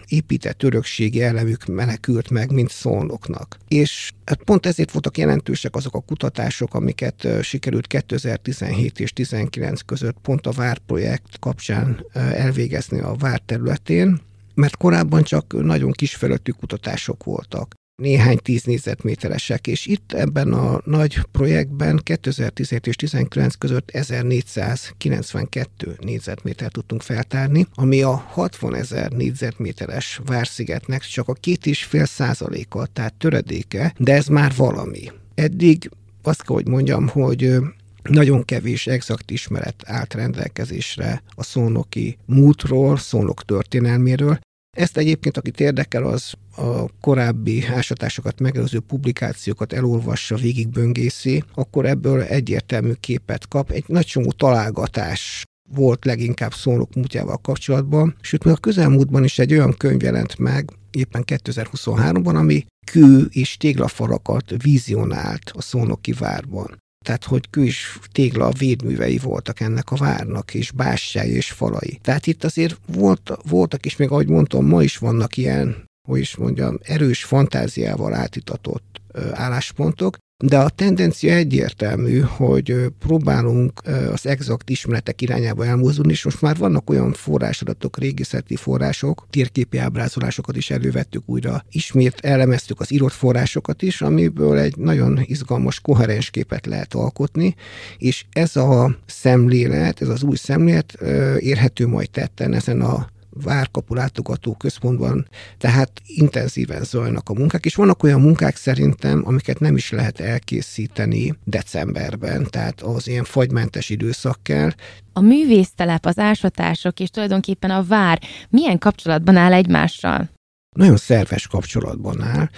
épített 0.07 0.63
örökségi 0.63 1.21
elemük 1.21 1.65
menekült 1.65 2.29
meg, 2.29 2.51
mint 2.51 2.69
szolnoknak. 2.69 3.57
És 3.67 4.11
hát 4.25 4.43
pont 4.43 4.65
ezért 4.65 4.91
voltak 4.91 5.17
jelentősek 5.17 5.75
azok 5.75 5.95
a 5.95 5.99
kutatások, 5.99 6.73
amiket 6.73 7.27
sikerült 7.41 7.87
2017 7.87 8.99
és 8.99 9.11
2019 9.11 9.81
között 9.81 10.17
pont 10.21 10.47
a 10.47 10.51
VÁR 10.51 10.77
projekt 10.77 11.39
kapcsán 11.39 12.05
elvégezni 12.13 12.99
a 12.99 13.15
VÁR 13.19 13.39
területén, 13.39 14.21
mert 14.55 14.77
korábban 14.77 15.23
csak 15.23 15.63
nagyon 15.63 15.91
kisfelöttű 15.91 16.51
kutatások 16.51 17.23
voltak 17.23 17.78
néhány 17.99 18.37
tíz 18.37 18.63
négyzetméteresek, 18.63 19.67
és 19.67 19.85
itt 19.85 20.13
ebben 20.13 20.53
a 20.53 20.81
nagy 20.85 21.19
projektben 21.31 21.99
2017 22.03 22.87
és 22.87 22.95
2019 22.95 23.55
között 23.55 23.89
1492 23.89 25.97
négyzetméter 25.99 26.71
tudtunk 26.71 27.01
feltárni, 27.01 27.67
ami 27.73 28.01
a 28.01 28.23
60 28.27 28.75
ezer 28.75 29.11
négyzetméteres 29.11 30.21
Várszigetnek 30.25 31.01
csak 31.01 31.27
a 31.27 31.33
két 31.33 31.65
és 31.65 31.83
fél 31.83 32.05
százaléka, 32.05 32.85
tehát 32.85 33.13
töredéke, 33.13 33.93
de 33.97 34.13
ez 34.13 34.27
már 34.27 34.53
valami. 34.55 35.11
Eddig 35.35 35.89
azt 36.21 36.43
kell, 36.43 36.55
hogy 36.55 36.67
mondjam, 36.67 37.07
hogy 37.07 37.55
nagyon 38.03 38.45
kevés 38.45 38.87
exakt 38.87 39.31
ismeret 39.31 39.83
állt 39.85 40.13
rendelkezésre 40.13 41.23
a 41.35 41.43
szónoki 41.43 42.17
múltról, 42.25 42.97
szónok 42.97 43.45
történelméről, 43.45 44.39
ezt 44.79 44.97
egyébként, 44.97 45.37
akit 45.37 45.59
érdekel, 45.59 46.03
az 46.03 46.33
a 46.55 46.99
korábbi 47.01 47.65
ásatásokat 47.67 48.39
megelőző 48.39 48.79
publikációkat 48.79 49.73
elolvassa, 49.73 50.35
végigböngészi, 50.35 51.43
akkor 51.55 51.85
ebből 51.85 52.21
egyértelmű 52.21 52.91
képet 52.99 53.47
kap. 53.47 53.71
Egy 53.71 53.83
nagy 53.87 54.05
csomó 54.05 54.31
találgatás 54.31 55.43
volt 55.73 56.05
leginkább 56.05 56.53
szólók 56.53 56.93
múltjával 56.93 57.37
kapcsolatban, 57.37 58.15
sőt, 58.21 58.43
még 58.43 58.53
a 58.53 58.57
közelmúltban 58.57 59.23
is 59.23 59.39
egy 59.39 59.51
olyan 59.51 59.73
könyv 59.77 60.01
jelent 60.03 60.37
meg, 60.37 60.69
éppen 60.91 61.23
2023-ban, 61.25 62.35
ami 62.35 62.65
kő 62.91 63.27
és 63.29 63.57
téglafalakat 63.57 64.53
vizionált 64.63 65.51
a 65.55 65.61
szónoki 65.61 66.11
várban 66.11 66.77
tehát 67.05 67.23
hogy 67.23 67.49
kő 67.49 67.65
és 67.65 67.99
tégla 68.11 68.51
védművei 68.51 69.17
voltak 69.17 69.59
ennek 69.59 69.91
a 69.91 69.95
várnak, 69.95 70.53
és 70.53 70.71
bástyái 70.71 71.31
és 71.35 71.51
falai. 71.51 71.99
Tehát 72.01 72.27
itt 72.27 72.43
azért 72.43 72.77
volt, 72.85 73.31
voltak 73.49 73.85
is, 73.85 73.95
még 73.95 74.09
ahogy 74.09 74.27
mondtam, 74.27 74.65
ma 74.65 74.83
is 74.83 74.97
vannak 74.97 75.37
ilyen, 75.37 75.85
hogy 76.07 76.19
is 76.19 76.35
mondjam, 76.35 76.77
erős 76.81 77.23
fantáziával 77.23 78.13
átitatott 78.13 79.01
álláspontok, 79.31 80.17
de 80.43 80.57
a 80.57 80.69
tendencia 80.69 81.33
egyértelmű, 81.33 82.19
hogy 82.19 82.75
próbálunk 82.99 83.81
az 84.11 84.25
exakt 84.25 84.69
ismeretek 84.69 85.21
irányába 85.21 85.65
elmozdulni, 85.65 86.11
és 86.11 86.23
most 86.23 86.41
már 86.41 86.57
vannak 86.57 86.89
olyan 86.89 87.13
forrásadatok, 87.13 87.97
régészeti 87.97 88.55
források, 88.55 89.27
térképi 89.29 89.77
ábrázolásokat 89.77 90.55
is 90.55 90.69
elővettük 90.69 91.23
újra, 91.25 91.65
ismét 91.71 92.19
elemeztük 92.21 92.79
az 92.79 92.91
írott 92.91 93.11
forrásokat 93.11 93.81
is, 93.81 94.01
amiből 94.01 94.57
egy 94.57 94.77
nagyon 94.77 95.19
izgalmas, 95.23 95.79
koherens 95.79 96.29
képet 96.29 96.65
lehet 96.65 96.93
alkotni, 96.93 97.55
és 97.97 98.25
ez 98.31 98.55
a 98.55 98.97
szemlélet, 99.05 100.01
ez 100.01 100.07
az 100.07 100.23
új 100.23 100.35
szemlélet 100.35 100.93
érhető 101.39 101.87
majd 101.87 102.09
tetten 102.09 102.53
ezen 102.53 102.81
a 102.81 103.09
Várkapu 103.43 103.93
látogató 103.93 104.55
központban, 104.55 105.27
tehát 105.57 105.91
intenzíven 106.05 106.83
zajlanak 106.83 107.29
a 107.29 107.33
munkák, 107.33 107.65
és 107.65 107.75
vannak 107.75 108.03
olyan 108.03 108.21
munkák 108.21 108.55
szerintem, 108.55 109.21
amiket 109.25 109.59
nem 109.59 109.75
is 109.75 109.91
lehet 109.91 110.19
elkészíteni 110.19 111.37
decemberben, 111.43 112.47
tehát 112.49 112.81
az 112.81 113.07
ilyen 113.07 113.23
fagymentes 113.23 113.89
időszak 113.89 114.39
kell. 114.43 114.69
A 115.13 115.21
művésztelep, 115.21 116.05
az 116.05 116.17
ásatások 116.17 116.99
és 116.99 117.09
tulajdonképpen 117.09 117.69
a 117.69 117.83
vár 117.83 118.21
milyen 118.49 118.77
kapcsolatban 118.77 119.35
áll 119.35 119.53
egymással? 119.53 120.29
Nagyon 120.75 120.97
szerves 120.97 121.47
kapcsolatban 121.47 122.21
áll. 122.21 122.49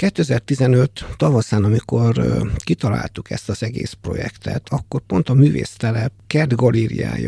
2015 0.00 1.06
tavaszán, 1.16 1.64
amikor 1.64 2.24
kitaláltuk 2.56 3.30
ezt 3.30 3.48
az 3.48 3.62
egész 3.62 3.92
projektet, 4.00 4.66
akkor 4.68 5.00
pont 5.00 5.28
a 5.28 5.34
művésztelep 5.34 6.12
Kert 6.26 6.54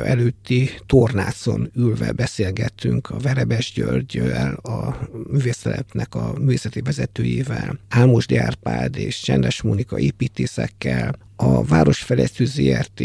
előtti 0.05 0.71
tornászon 0.87 1.71
ülve 1.75 2.13
beszélgettünk 2.13 3.11
a 3.11 3.19
Verebes 3.19 3.73
Györgyel, 3.73 4.53
a 4.55 5.09
művésztelepnek 5.31 6.15
a 6.15 6.33
művészeti 6.39 6.81
vezetőjével, 6.81 7.79
Álmos 7.89 8.27
Árpád 8.33 8.97
és 8.97 9.21
Csendes 9.21 9.63
Mónika 9.63 9.99
építészekkel, 9.99 11.15
a 11.37 11.65
Városfejlesztő 11.65 12.45
ZRT 12.45 13.03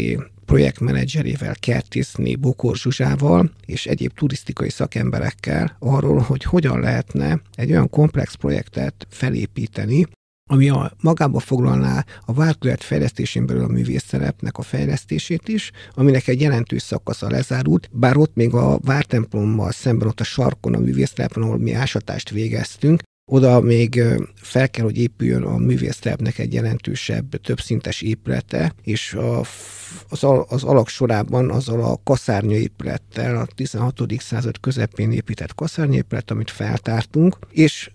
projektmenedzserével, 0.48 1.54
Kertészné, 1.60 2.34
Bokor 2.34 2.76
Zsuzsával 2.76 3.50
és 3.66 3.86
egyéb 3.86 4.12
turisztikai 4.12 4.70
szakemberekkel 4.70 5.76
arról, 5.78 6.18
hogy 6.18 6.44
hogyan 6.44 6.80
lehetne 6.80 7.40
egy 7.54 7.70
olyan 7.70 7.90
komplex 7.90 8.34
projektet 8.34 9.06
felépíteni, 9.10 10.06
ami 10.50 10.68
a, 10.68 10.92
magába 11.00 11.38
foglalná 11.38 12.04
a 12.24 12.32
várkület 12.32 12.82
fejlesztésén 12.82 13.46
belül 13.46 13.62
a 13.62 13.68
művészszerepnek 13.68 14.58
a 14.58 14.62
fejlesztését 14.62 15.48
is, 15.48 15.70
aminek 15.94 16.28
egy 16.28 16.40
jelentős 16.40 16.82
szakasza 16.82 17.30
lezárult, 17.30 17.88
bár 17.92 18.16
ott 18.16 18.34
még 18.34 18.54
a 18.54 18.78
vártemplommal 18.78 19.70
szemben 19.72 20.08
ott 20.08 20.20
a 20.20 20.24
sarkon 20.24 20.74
a 20.74 20.78
művésztelepen, 20.78 21.42
ahol 21.42 21.58
mi 21.58 21.72
ásatást 21.72 22.30
végeztünk, 22.30 23.02
oda 23.30 23.60
még 23.60 24.02
fel 24.34 24.70
kell, 24.70 24.84
hogy 24.84 24.98
épüljön 24.98 25.42
a 25.42 25.56
művésztelepnek 25.56 26.38
egy 26.38 26.52
jelentősebb, 26.52 27.40
többszintes 27.40 28.02
épülete, 28.02 28.74
és 28.82 29.14
a, 29.14 29.40
az, 30.08 30.24
az 30.48 30.64
alak 30.64 30.88
sorában 30.88 31.50
azzal 31.50 31.84
a 31.84 32.00
kaszárnya 32.04 32.56
épülettel, 32.56 33.36
a 33.36 33.46
16. 33.54 34.02
század 34.18 34.60
közepén 34.60 35.12
épített 35.12 35.54
kaszárnya 35.54 35.94
épület, 35.94 36.30
amit 36.30 36.50
feltártunk, 36.50 37.38
és 37.50 37.90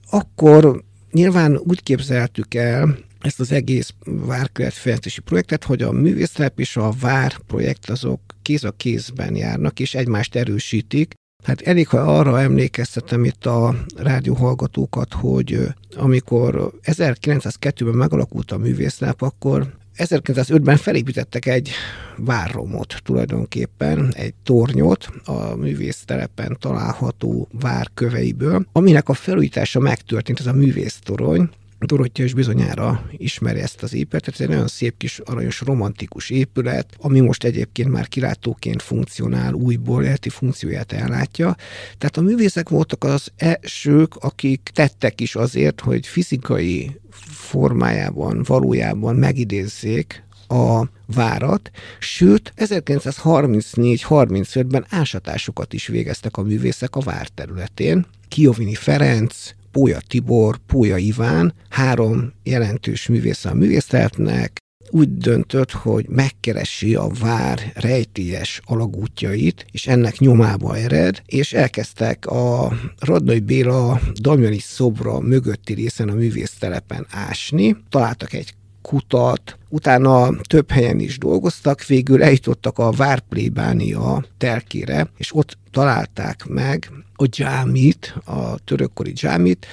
nyilván 1.11 1.57
úgy 1.57 1.83
képzeltük 1.83 2.53
el, 2.53 2.97
ezt 3.21 3.39
az 3.39 3.51
egész 3.51 3.93
várkeletfejlesztési 4.05 5.21
projektet, 5.21 5.63
hogy 5.63 5.81
a 5.81 5.91
művésztelep 5.91 6.59
és 6.59 6.77
a 6.77 6.93
vár 6.99 7.37
projekt 7.47 7.89
azok 7.89 8.21
kéz 8.41 8.63
a 8.63 8.71
kézben 8.71 9.35
járnak, 9.35 9.79
és 9.79 9.95
egymást 9.95 10.35
erősítik, 10.35 11.13
Hát 11.43 11.61
elég, 11.61 11.87
ha 11.87 11.97
arra 11.97 12.41
emlékeztetem 12.41 13.23
itt 13.23 13.45
a 13.45 13.75
rádióhallgatókat, 13.95 15.13
hogy 15.13 15.59
amikor 15.95 16.71
1902-ben 16.83 17.93
megalakult 17.93 18.51
a 18.51 18.57
művésznáp, 18.57 19.21
akkor 19.21 19.73
1905-ben 19.97 20.77
felépítettek 20.77 21.45
egy 21.45 21.69
várromot 22.17 22.95
tulajdonképpen, 23.03 24.13
egy 24.15 24.33
tornyot 24.43 25.09
a 25.25 25.55
művésztelepen 25.55 26.57
található 26.59 27.47
várköveiből, 27.51 28.65
aminek 28.71 29.09
a 29.09 29.13
felújítása 29.13 29.79
megtörtént, 29.79 30.39
ez 30.39 30.47
a 30.47 30.53
művésztorony, 30.53 31.49
Dorottya 31.85 32.23
is 32.23 32.33
bizonyára 32.33 33.09
ismeri 33.17 33.59
ezt 33.59 33.83
az 33.83 33.93
épületet, 33.93 34.33
ez 34.33 34.41
egy 34.41 34.49
nagyon 34.49 34.67
szép 34.67 34.97
kis 34.97 35.19
aranyos 35.19 35.61
romantikus 35.61 36.29
épület, 36.29 36.95
ami 36.97 37.19
most 37.19 37.43
egyébként 37.43 37.89
már 37.89 38.07
kilátóként 38.07 38.81
funkcionál, 38.81 39.53
újból 39.53 40.03
életi 40.03 40.29
funkcióját 40.29 40.91
ellátja. 40.91 41.55
Tehát 41.97 42.17
a 42.17 42.21
művészek 42.21 42.69
voltak 42.69 43.03
az 43.03 43.31
elsők, 43.37 44.15
akik 44.15 44.69
tettek 44.73 45.21
is 45.21 45.35
azért, 45.35 45.81
hogy 45.81 46.07
fizikai 46.07 46.99
formájában, 47.29 48.43
valójában 48.43 49.15
megidézzék 49.15 50.23
a 50.47 50.83
várat, 51.05 51.71
sőt 51.99 52.53
1934-35-ben 52.57 54.85
ásatásokat 54.89 55.73
is 55.73 55.87
végeztek 55.87 56.37
a 56.37 56.41
művészek 56.41 56.95
a 56.95 56.99
vár 56.99 57.27
területén. 57.27 58.05
Kiovini 58.27 58.75
Ferenc, 58.75 59.49
Pólya 59.73 59.99
Tibor, 60.07 60.57
Pólya 60.67 60.97
Iván, 60.97 61.53
három 61.69 62.33
jelentős 62.43 63.07
művész 63.07 63.45
a 63.45 63.53
művészetnek, 63.53 64.61
úgy 64.89 65.17
döntött, 65.17 65.71
hogy 65.71 66.05
megkeresi 66.09 66.95
a 66.95 67.07
vár 67.19 67.71
rejtélyes 67.75 68.61
alagútjait, 68.65 69.65
és 69.71 69.87
ennek 69.87 70.17
nyomába 70.17 70.77
ered, 70.77 71.21
és 71.25 71.53
elkezdtek 71.53 72.25
a 72.25 72.73
Radnai 72.99 73.39
Béla 73.39 73.99
Damjani 74.13 74.59
szobra 74.59 75.19
mögötti 75.19 75.73
részen 75.73 76.09
a 76.09 76.13
művésztelepen 76.13 77.05
ásni. 77.09 77.77
Találtak 77.89 78.33
egy 78.33 78.53
kutat, 78.83 79.57
utána 79.69 80.29
több 80.41 80.71
helyen 80.71 80.99
is 80.99 81.17
dolgoztak, 81.17 81.85
végül 81.85 82.23
eljutottak 82.23 82.79
a 82.79 82.91
Várplébánia 82.91 84.25
telkére, 84.37 85.07
és 85.17 85.35
ott 85.35 85.57
találták 85.71 86.45
meg 86.47 86.91
a 87.15 87.25
dzsámit, 87.27 88.15
a 88.25 88.57
törökkori 88.63 89.11
dzsámit, 89.11 89.65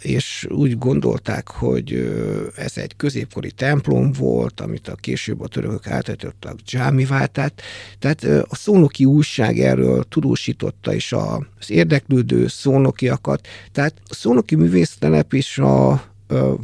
és 0.00 0.46
úgy 0.50 0.78
gondolták, 0.78 1.48
hogy 1.48 2.12
ez 2.56 2.76
egy 2.76 2.96
középkori 2.96 3.50
templom 3.50 4.12
volt, 4.12 4.60
amit 4.60 4.88
a 4.88 4.94
később 4.94 5.40
a 5.40 5.48
törökök 5.48 5.86
átadottak 5.86 6.60
dzsámivá. 6.60 7.26
Tehát, 7.26 7.62
tehát 7.98 8.24
a 8.48 8.54
szónoki 8.54 9.04
újság 9.04 9.58
erről 9.58 10.04
tudósította 10.08 10.94
is 10.94 11.12
az 11.12 11.70
érdeklődő 11.70 12.46
szónokiakat. 12.46 13.46
Tehát 13.72 13.94
a 14.08 14.14
szónoki 14.14 14.54
művésztelep 14.54 15.32
is 15.32 15.58
a 15.58 16.02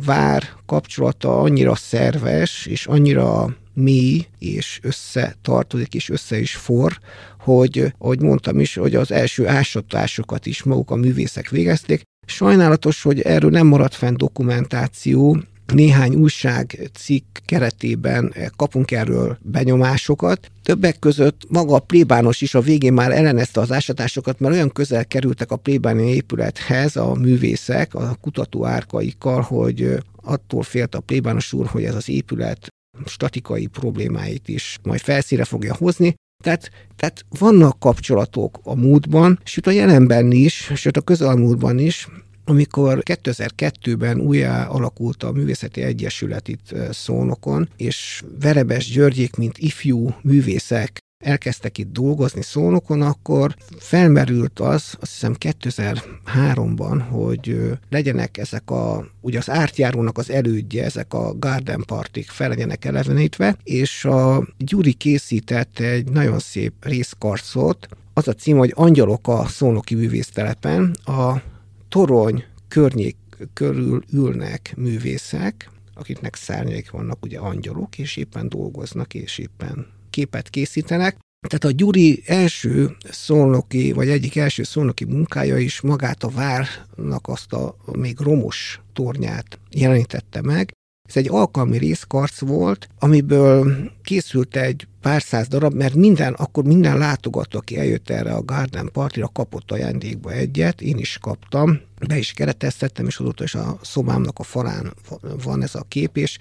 vár 0.04 0.42
kapcsolata 0.66 1.40
annyira 1.40 1.74
szerves, 1.74 2.66
és 2.66 2.86
annyira 2.86 3.56
mély, 3.74 4.26
és 4.38 4.78
összetartozik, 4.82 5.94
és 5.94 6.08
össze 6.08 6.40
is 6.40 6.54
for, 6.54 6.98
hogy, 7.40 7.92
ahogy 7.98 8.20
mondtam 8.20 8.60
is, 8.60 8.74
hogy 8.74 8.94
az 8.94 9.12
első 9.12 9.46
ásatásokat 9.48 10.46
is 10.46 10.62
maguk 10.62 10.90
a 10.90 10.96
művészek 10.96 11.48
végezték. 11.48 12.02
Sajnálatos, 12.26 13.02
hogy 13.02 13.20
erről 13.20 13.50
nem 13.50 13.66
maradt 13.66 13.94
fenn 13.94 14.16
dokumentáció, 14.16 15.38
néhány 15.72 16.14
újságcikk 16.14 17.36
keretében 17.44 18.34
kapunk 18.56 18.90
erről 18.90 19.38
benyomásokat. 19.42 20.50
Többek 20.62 20.98
között 20.98 21.42
maga 21.48 21.74
a 21.74 21.78
plébános 21.78 22.40
is 22.40 22.54
a 22.54 22.60
végén 22.60 22.92
már 22.92 23.12
ellenezte 23.12 23.60
az 23.60 23.72
ásatásokat, 23.72 24.40
mert 24.40 24.54
olyan 24.54 24.72
közel 24.72 25.06
kerültek 25.06 25.50
a 25.50 25.56
plébáni 25.56 26.14
épülethez 26.14 26.96
a 26.96 27.14
művészek 27.14 27.94
a 27.94 28.16
kutató 28.20 28.66
árkaikkal, 28.66 29.40
hogy 29.40 29.98
attól 30.22 30.62
félt 30.62 30.94
a 30.94 31.00
plébános 31.00 31.52
úr, 31.52 31.66
hogy 31.66 31.84
ez 31.84 31.94
az 31.94 32.08
épület 32.08 32.66
statikai 33.06 33.66
problémáit 33.66 34.48
is 34.48 34.78
majd 34.82 35.00
felszíre 35.00 35.44
fogja 35.44 35.74
hozni, 35.74 36.14
tehát, 36.44 36.70
tehát 36.96 37.24
vannak 37.38 37.78
kapcsolatok 37.78 38.58
a 38.62 38.74
múltban, 38.74 39.38
sőt 39.44 39.66
a 39.66 39.70
jelenben 39.70 40.32
is, 40.32 40.70
sőt 40.74 40.96
a 40.96 41.00
közelmúltban 41.00 41.78
is, 41.78 42.08
amikor 42.48 43.02
2002-ben 43.04 44.20
újjá 44.20 44.66
alakult 44.66 45.22
a 45.22 45.32
Művészeti 45.32 45.82
Egyesület 45.82 46.48
itt 46.48 46.74
Szónokon, 46.90 47.68
és 47.76 48.22
Verebes 48.40 48.90
Györgyék, 48.90 49.36
mint 49.36 49.58
ifjú 49.58 50.14
művészek 50.22 50.98
elkezdtek 51.24 51.78
itt 51.78 51.92
dolgozni 51.92 52.42
szónokon, 52.42 53.02
akkor 53.02 53.54
felmerült 53.78 54.60
az, 54.60 54.96
azt 55.00 55.12
hiszem 55.12 55.34
2003-ban, 55.38 57.02
hogy 57.10 57.70
legyenek 57.90 58.38
ezek 58.38 58.70
a, 58.70 59.06
ugye 59.20 59.38
az 59.38 59.50
ártjárónak 59.50 60.18
az 60.18 60.30
elődje, 60.30 60.84
ezek 60.84 61.14
a 61.14 61.34
garden 61.38 61.84
partik 61.86 62.28
fel 62.28 62.48
legyenek 62.48 62.84
elevenítve, 62.84 63.56
és 63.62 64.04
a 64.04 64.46
Gyuri 64.58 64.92
készített 64.92 65.78
egy 65.78 66.10
nagyon 66.10 66.38
szép 66.38 66.72
részkarcot, 66.80 67.88
az 68.14 68.28
a 68.28 68.32
cím, 68.32 68.56
hogy 68.56 68.72
Angyalok 68.74 69.28
a 69.28 69.46
szónoki 69.46 69.94
művésztelepen, 69.94 70.96
a 71.04 71.42
torony 71.88 72.44
környék 72.68 73.16
körül 73.52 74.02
ülnek 74.12 74.72
művészek, 74.76 75.70
akiknek 75.94 76.34
szárnyaik 76.34 76.90
vannak, 76.90 77.24
ugye 77.24 77.38
angyalok, 77.38 77.98
és 77.98 78.16
éppen 78.16 78.48
dolgoznak, 78.48 79.14
és 79.14 79.38
éppen 79.38 79.86
képet 80.10 80.50
készítenek. 80.50 81.18
Tehát 81.48 81.64
a 81.64 81.70
Gyuri 81.70 82.22
első 82.26 82.96
szónoki, 83.10 83.92
vagy 83.92 84.08
egyik 84.08 84.36
első 84.36 84.62
szónoki 84.62 85.04
munkája 85.04 85.58
is 85.58 85.80
magát 85.80 86.22
a 86.22 86.28
várnak 86.28 87.28
azt 87.28 87.52
a 87.52 87.76
még 87.92 88.20
romos 88.20 88.80
tornyát 88.92 89.58
jelenítette 89.70 90.42
meg, 90.42 90.72
ez 91.08 91.16
egy 91.16 91.28
alkalmi 91.28 91.78
részkarc 91.78 92.40
volt, 92.40 92.88
amiből 92.98 93.90
készült 94.02 94.56
egy 94.56 94.86
pár 95.00 95.22
száz 95.22 95.48
darab, 95.48 95.74
mert 95.74 95.94
minden, 95.94 96.32
akkor 96.32 96.64
minden 96.64 96.98
látogató, 96.98 97.58
aki 97.58 97.78
eljött 97.78 98.10
erre 98.10 98.32
a 98.32 98.44
Garden 98.44 98.88
Partira, 98.92 99.28
kapott 99.28 99.70
ajándékba 99.70 100.32
egyet, 100.32 100.80
én 100.80 100.98
is 100.98 101.18
kaptam, 101.20 101.80
be 102.06 102.18
is 102.18 102.32
kereteztettem, 102.32 103.06
és 103.06 103.18
azóta 103.18 103.44
is 103.44 103.54
a 103.54 103.78
szobámnak 103.82 104.38
a 104.38 104.42
falán 104.42 104.94
van 105.42 105.62
ez 105.62 105.74
a 105.74 105.84
kép, 105.88 106.16
és 106.16 106.38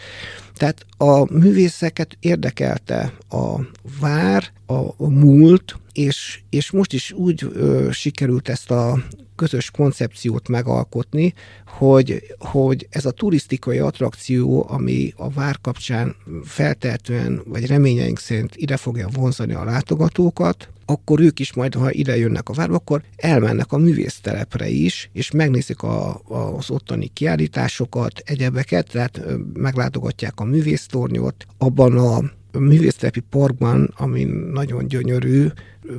tehát 0.53 0.86
a 0.97 1.33
művészeket 1.33 2.17
érdekelte 2.19 3.13
a 3.29 3.59
vár, 4.00 4.51
a 4.65 5.09
múlt, 5.09 5.75
és, 5.98 6.39
és 6.50 6.72
most 6.72 6.94
is 6.94 7.12
úgy 7.12 7.48
ö, 7.54 7.88
sikerült 7.92 8.50
ezt 8.50 8.72
a 8.72 9.04
közös 9.36 9.72
koncepciót 9.72 10.48
megalkotni, 10.48 11.34
hogy, 11.66 12.36
hogy 12.39 12.88
ez 12.89 13.06
a 13.06 13.12
turisztikai 13.12 13.77
attrakció, 13.77 14.66
ami 14.70 15.13
a 15.16 15.30
vár 15.30 15.58
kapcsán 15.62 16.16
feltehetően, 16.44 17.42
vagy 17.46 17.66
reményeink 17.66 18.20
szerint 18.20 18.56
ide 18.56 18.77
fogja 18.77 19.08
vonzani 19.12 19.54
a 19.54 19.63
látogatókat, 19.63 20.70
akkor 20.86 21.20
ők 21.20 21.39
is 21.39 21.54
majd, 21.54 21.74
ha 21.74 21.92
ide 21.92 22.18
jönnek 22.18 22.50
a 22.50 22.54
várba, 22.54 22.75
akkor 22.75 23.04
elmennek 23.16 23.72
a 23.72 23.77
művésztelepre 23.77 24.68
is, 24.68 25.10
és 25.13 25.32
megnézik 25.32 25.82
a, 25.82 26.22
az 26.58 26.70
ottani 26.70 27.08
kiállításokat, 27.08 28.22
egyebeket, 28.25 28.92
tehát 28.92 29.22
meglátogatják 29.54 30.39
a 30.39 30.44
művésztornyot, 30.44 31.46
abban 31.58 31.98
a 31.98 32.37
művésztelepi 32.59 33.19
parkban, 33.19 33.93
ami 33.97 34.23
nagyon 34.51 34.87
gyönyörű, 34.87 35.47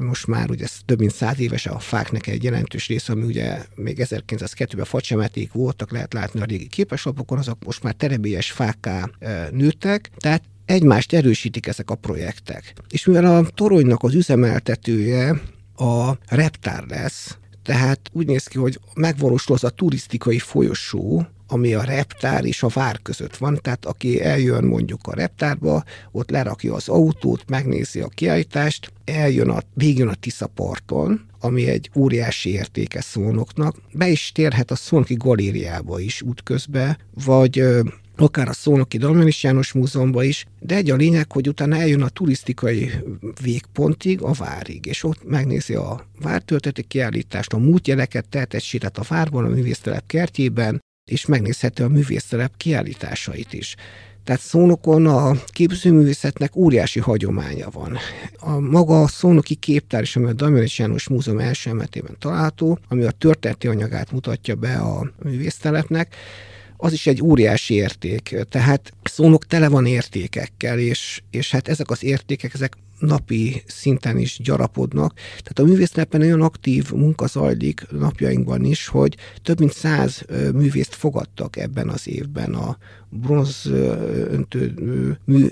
most 0.00 0.26
már 0.26 0.50
ugye 0.50 0.66
több 0.84 0.98
mint 0.98 1.12
száz 1.12 1.40
éves 1.40 1.66
a 1.66 1.78
fáknak 1.78 2.26
egy 2.26 2.42
jelentős 2.42 2.88
része, 2.88 3.12
ami 3.12 3.22
ugye 3.22 3.64
még 3.74 3.96
1902-ben 4.00 4.84
facsemeték 4.84 5.52
voltak, 5.52 5.90
lehet 5.90 6.12
látni 6.12 6.40
a 6.40 6.44
régi 6.44 6.66
képeslapokon, 6.66 7.38
azok 7.38 7.64
most 7.64 7.82
már 7.82 7.94
terebélyes 7.94 8.50
fákká 8.50 9.10
nőttek, 9.50 10.10
tehát 10.16 10.42
egymást 10.64 11.12
erősítik 11.12 11.66
ezek 11.66 11.90
a 11.90 11.94
projektek. 11.94 12.74
És 12.90 13.06
mivel 13.06 13.36
a 13.36 13.48
toronynak 13.54 14.02
az 14.02 14.14
üzemeltetője 14.14 15.40
a 15.76 16.12
reptár 16.28 16.84
lesz, 16.88 17.38
tehát 17.62 18.00
úgy 18.12 18.26
néz 18.26 18.46
ki, 18.46 18.58
hogy 18.58 18.80
megvalósul 18.94 19.54
az 19.54 19.64
a 19.64 19.70
turisztikai 19.70 20.38
folyosó, 20.38 21.26
ami 21.48 21.74
a 21.74 21.82
reptár 21.82 22.44
és 22.44 22.62
a 22.62 22.68
vár 22.68 22.98
között 23.02 23.36
van, 23.36 23.58
tehát 23.62 23.84
aki 23.84 24.22
eljön 24.22 24.64
mondjuk 24.64 25.00
a 25.02 25.14
reptárba, 25.14 25.84
ott 26.12 26.30
lerakja 26.30 26.74
az 26.74 26.88
autót, 26.88 27.48
megnézi 27.48 28.00
a 28.00 28.08
kiállítást, 28.08 28.92
eljön 29.04 29.48
a, 29.48 29.58
végjön 29.74 30.08
a 30.08 30.14
Tisza 30.14 30.46
parton, 30.46 31.26
ami 31.40 31.68
egy 31.68 31.90
óriási 31.94 32.52
értéke 32.52 33.00
szónoknak, 33.00 33.76
be 33.92 34.08
is 34.08 34.32
térhet 34.34 34.70
a 34.70 34.74
Szónoki 34.74 35.14
galériába 35.14 36.00
is 36.00 36.22
útközben, 36.22 36.98
vagy 37.24 37.64
akár 38.16 38.48
a 38.48 38.52
Szónoki 38.52 38.98
Dalmanis 38.98 39.42
János 39.42 39.72
Múzeumban 39.72 40.24
is, 40.24 40.46
de 40.60 40.74
egy 40.74 40.90
a 40.90 40.96
lényeg, 40.96 41.32
hogy 41.32 41.48
utána 41.48 41.76
eljön 41.76 42.02
a 42.02 42.08
turisztikai 42.08 42.90
végpontig, 43.42 44.22
a 44.22 44.32
várig, 44.32 44.86
és 44.86 45.04
ott 45.04 45.28
megnézi 45.28 45.74
a 45.74 46.06
vártölteti 46.20 46.82
kiállítást, 46.82 47.52
a 47.52 47.58
múltjeleket, 47.58 48.28
tehetett 48.28 48.60
sétát 48.60 48.98
a 48.98 49.04
várban, 49.08 49.44
a 49.44 49.48
művésztelep 49.48 50.06
kertjében, 50.06 50.80
és 51.10 51.26
megnézheti 51.26 51.82
a 51.82 51.88
művésztelep 51.88 52.52
kiállításait 52.56 53.52
is. 53.52 53.74
Tehát 54.24 54.40
Szónokon 54.40 55.06
a 55.06 55.32
képzőművészetnek 55.46 56.56
óriási 56.56 57.00
hagyománya 57.00 57.70
van. 57.70 57.98
A 58.38 58.58
maga 58.58 59.02
a 59.02 59.08
szónoki 59.08 59.54
képtár 59.54 60.02
is, 60.02 60.16
ami 60.16 60.26
a 60.26 60.32
Damjanics 60.32 60.78
János 60.78 61.08
Múzeum 61.08 61.38
első 61.38 61.70
emetében 61.70 62.16
található, 62.18 62.78
ami 62.88 63.04
a 63.04 63.10
történeti 63.10 63.66
anyagát 63.66 64.12
mutatja 64.12 64.54
be 64.54 64.74
a 64.74 65.12
művésztelepnek, 65.22 66.14
az 66.76 66.92
is 66.92 67.06
egy 67.06 67.22
óriási 67.22 67.74
érték. 67.74 68.36
Tehát 68.50 68.92
szónok 69.02 69.46
tele 69.46 69.68
van 69.68 69.86
értékekkel, 69.86 70.78
és, 70.78 71.22
és 71.30 71.50
hát 71.50 71.68
ezek 71.68 71.90
az 71.90 72.04
értékek, 72.04 72.54
ezek 72.54 72.76
napi 72.98 73.62
szinten 73.66 74.18
is 74.18 74.40
gyarapodnak. 74.42 75.14
Tehát 75.14 75.58
a 75.58 75.64
művészlepen 75.64 76.20
olyan 76.20 76.42
aktív 76.42 76.92
munka 76.92 77.26
zajlik 77.26 77.86
napjainkban 77.90 78.64
is, 78.64 78.86
hogy 78.86 79.16
több 79.42 79.58
mint 79.58 79.72
száz 79.72 80.24
művészt 80.54 80.94
fogadtak 80.94 81.56
ebben 81.56 81.88
az 81.88 82.08
évben 82.08 82.54
a 82.54 82.78
bronz 83.10 83.66
öntő 84.30 84.74
mű 85.24 85.46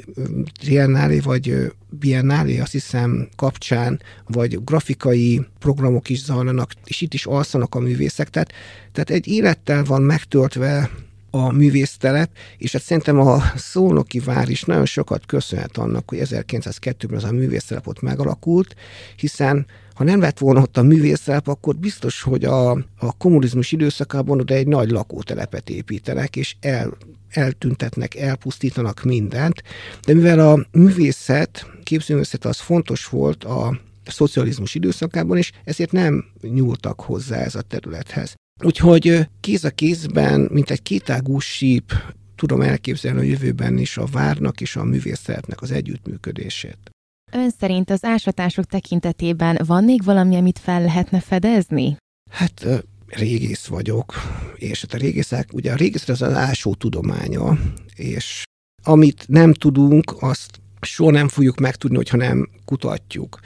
triennálé, 0.60 1.18
vagy 1.18 1.72
biennálé, 1.90 2.58
azt 2.58 2.72
hiszem 2.72 3.28
kapcsán, 3.36 4.00
vagy 4.26 4.64
grafikai 4.64 5.46
programok 5.58 6.08
is 6.08 6.24
zajlanak, 6.24 6.72
és 6.84 7.00
itt 7.00 7.14
is 7.14 7.26
alszanak 7.26 7.74
a 7.74 7.80
művészek. 7.80 8.30
Tehát, 8.30 8.52
tehát 8.92 9.10
egy 9.10 9.26
élettel 9.26 9.84
van 9.84 10.02
megtöltve 10.02 10.90
a 11.44 11.52
művésztelep, 11.52 12.30
és 12.56 12.72
hát 12.72 12.82
szerintem 12.82 13.20
a 13.20 13.42
Szolnoki 13.56 14.18
vár 14.18 14.48
is 14.48 14.62
nagyon 14.62 14.86
sokat 14.86 15.26
köszönhet 15.26 15.76
annak, 15.76 16.08
hogy 16.08 16.18
1902-ben 16.22 17.16
az 17.16 17.24
a 17.24 17.32
művésztelep 17.32 17.86
ott 17.86 18.00
megalakult, 18.00 18.74
hiszen 19.16 19.66
ha 19.94 20.04
nem 20.04 20.20
lett 20.20 20.38
volna 20.38 20.60
ott 20.60 20.76
a 20.76 20.82
művésztelep, 20.82 21.48
akkor 21.48 21.76
biztos, 21.76 22.22
hogy 22.22 22.44
a, 22.44 22.70
a 22.98 23.16
kommunizmus 23.18 23.72
időszakában 23.72 24.40
oda 24.40 24.54
egy 24.54 24.66
nagy 24.66 24.90
lakótelepet 24.90 25.70
építenek, 25.70 26.36
és 26.36 26.56
el, 26.60 26.96
eltüntetnek, 27.30 28.14
elpusztítanak 28.14 29.02
mindent, 29.02 29.62
de 30.04 30.14
mivel 30.14 30.38
a 30.38 30.66
művészet, 30.72 31.66
képzőművészet 31.82 32.44
az 32.44 32.58
fontos 32.58 33.06
volt 33.06 33.44
a 33.44 33.80
szocializmus 34.06 34.74
időszakában 34.74 35.36
is, 35.36 35.52
ezért 35.64 35.92
nem 35.92 36.24
nyúltak 36.40 37.00
hozzá 37.00 37.36
ez 37.36 37.54
a 37.54 37.62
területhez. 37.62 38.34
Úgyhogy 38.64 39.28
kéz 39.40 39.64
a 39.64 39.70
kézben, 39.70 40.48
mint 40.52 40.70
egy 40.70 40.82
kétágú 40.82 41.38
síp, 41.38 41.92
tudom 42.36 42.60
elképzelni 42.60 43.18
a 43.18 43.22
jövőben 43.22 43.78
is 43.78 43.96
a 43.96 44.06
várnak 44.06 44.60
és 44.60 44.76
a 44.76 44.84
művészetnek 44.84 45.62
az 45.62 45.70
együttműködését. 45.70 46.78
Ön 47.32 47.50
szerint 47.58 47.90
az 47.90 48.04
ásatások 48.04 48.64
tekintetében 48.64 49.58
van 49.66 49.84
még 49.84 50.04
valami, 50.04 50.36
amit 50.36 50.58
fel 50.58 50.80
lehetne 50.80 51.20
fedezni? 51.20 51.96
Hát 52.30 52.66
régész 53.06 53.66
vagyok, 53.66 54.14
és 54.54 54.80
hát 54.80 54.94
a 54.94 54.96
régészek, 54.96 55.52
ugye 55.52 55.72
a 55.72 55.76
régészet 55.76 56.08
az 56.08 56.22
az 56.22 56.34
ásó 56.34 56.74
tudománya, 56.74 57.58
és 57.94 58.42
amit 58.82 59.24
nem 59.28 59.52
tudunk, 59.52 60.14
azt 60.20 60.60
soha 60.80 61.10
nem 61.10 61.28
fogjuk 61.28 61.58
megtudni, 61.58 61.96
hogyha 61.96 62.16
nem 62.16 62.48
kutatjuk. 62.64 63.40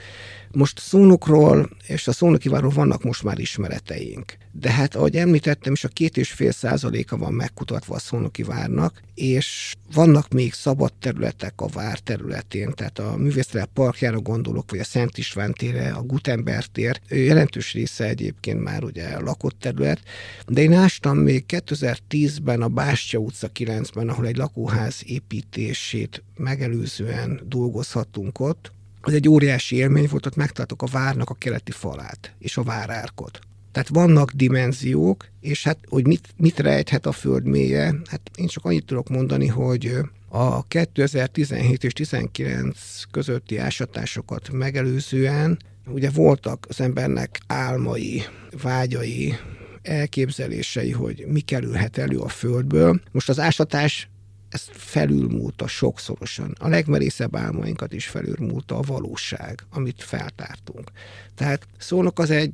Most 0.53 0.79
szónokról 0.79 1.69
és 1.87 2.07
a 2.07 2.11
szónokiváról 2.11 2.71
vannak 2.71 3.03
most 3.03 3.23
már 3.23 3.39
ismereteink. 3.39 4.37
De 4.51 4.71
hát, 4.71 4.95
ahogy 4.95 5.15
említettem 5.15 5.73
is, 5.73 5.83
a 5.83 5.87
két 5.87 6.17
és 6.17 6.31
fél 6.31 6.51
százaléka 6.51 7.17
van 7.17 7.33
megkutatva 7.33 7.95
a 7.95 7.99
szónoki 7.99 8.43
várnak, 8.43 9.01
és 9.13 9.73
vannak 9.93 10.29
még 10.29 10.53
szabad 10.53 10.93
területek 10.93 11.53
a 11.55 11.67
vár 11.67 11.99
területén, 11.99 12.71
tehát 12.71 12.99
a 12.99 13.17
művésztelep 13.17 13.69
parkjára 13.73 14.19
gondolok, 14.19 14.71
vagy 14.71 14.79
a 14.79 14.83
Szent 14.83 15.17
István 15.17 15.53
tére, 15.53 15.91
a 15.91 16.01
Gutenberg 16.01 16.65
tér, 16.65 17.01
jelentős 17.09 17.73
része 17.73 18.07
egyébként 18.07 18.63
már 18.63 18.83
ugye 18.83 19.19
lakott 19.19 19.59
terület, 19.59 19.99
de 20.47 20.61
én 20.61 20.73
ástam 20.73 21.17
még 21.17 21.45
2010-ben 21.47 22.61
a 22.61 22.67
Bástya 22.67 23.17
utca 23.17 23.49
9-ben, 23.53 24.09
ahol 24.09 24.25
egy 24.25 24.37
lakóház 24.37 25.01
építését 25.05 26.23
megelőzően 26.37 27.41
dolgozhatunk 27.45 28.39
ott, 28.39 28.71
az 29.01 29.13
egy 29.13 29.29
óriási 29.29 29.75
élmény 29.75 30.07
volt, 30.09 30.25
ott 30.25 30.35
megtartok 30.35 30.81
a 30.81 30.87
várnak 30.91 31.29
a 31.29 31.33
keleti 31.33 31.71
falát 31.71 32.33
és 32.39 32.57
a 32.57 32.63
várárkot. 32.63 33.39
Tehát 33.71 33.89
vannak 33.89 34.31
dimenziók, 34.31 35.27
és 35.39 35.63
hát, 35.63 35.77
hogy 35.87 36.07
mit, 36.07 36.27
mit 36.37 36.59
rejthet 36.59 37.05
a 37.05 37.11
föld 37.11 37.45
mélye, 37.45 37.95
hát 38.05 38.21
én 38.35 38.47
csak 38.47 38.65
annyit 38.65 38.85
tudok 38.85 39.09
mondani, 39.09 39.47
hogy 39.47 39.97
a 40.29 40.67
2017 40.67 41.83
és 41.83 41.93
19 41.93 42.77
közötti 43.11 43.57
ásatásokat 43.57 44.51
megelőzően 44.51 45.59
ugye 45.87 46.09
voltak 46.09 46.65
az 46.69 46.81
embernek 46.81 47.39
álmai, 47.47 48.23
vágyai, 48.61 49.35
elképzelései, 49.81 50.91
hogy 50.91 51.25
mi 51.27 51.39
kerülhet 51.39 51.97
elő 51.97 52.17
a 52.17 52.27
földből. 52.27 53.01
Most 53.11 53.29
az 53.29 53.39
ásatás 53.39 54.09
ezt 54.51 54.69
felülmúlta 54.73 55.67
sokszorosan. 55.67 56.55
A 56.59 56.67
legmerészebb 56.67 57.35
álmainkat 57.35 57.93
is 57.93 58.07
felülmúlta 58.07 58.77
a 58.77 58.81
valóság, 58.81 59.63
amit 59.69 60.03
feltártunk. 60.03 60.91
Tehát 61.35 61.67
szónok 61.77 62.19
az 62.19 62.29
egy 62.29 62.53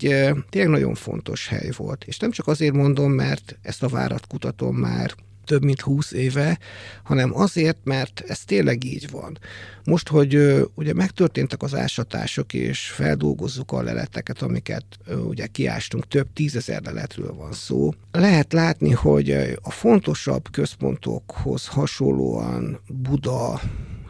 tényleg 0.49 0.71
nagyon 0.71 0.95
fontos 0.95 1.47
hely 1.47 1.69
volt. 1.77 2.03
És 2.03 2.17
nem 2.17 2.31
csak 2.31 2.47
azért 2.47 2.73
mondom, 2.73 3.11
mert 3.11 3.57
ezt 3.61 3.83
a 3.83 3.87
várat 3.87 4.27
kutatom 4.27 4.75
már 4.75 5.15
több 5.47 5.63
mint 5.63 5.81
húsz 5.81 6.11
éve, 6.11 6.59
hanem 7.03 7.35
azért, 7.35 7.77
mert 7.83 8.23
ez 8.27 8.39
tényleg 8.39 8.83
így 8.83 9.09
van. 9.11 9.37
Most, 9.83 10.07
hogy 10.07 10.63
ugye 10.75 10.93
megtörténtek 10.93 11.61
az 11.61 11.75
ásatások, 11.75 12.53
és 12.53 12.89
feldolgozzuk 12.89 13.71
a 13.71 13.81
leleteket, 13.81 14.41
amiket 14.41 14.85
ugye 15.27 15.45
kiástunk, 15.45 16.07
több 16.07 16.27
tízezer 16.33 16.81
leletről 16.81 17.33
van 17.33 17.51
szó, 17.51 17.93
lehet 18.11 18.53
látni, 18.53 18.91
hogy 18.91 19.31
a 19.61 19.71
fontosabb 19.71 20.51
központokhoz 20.51 21.67
hasonlóan 21.67 22.79
Buda, 22.87 23.61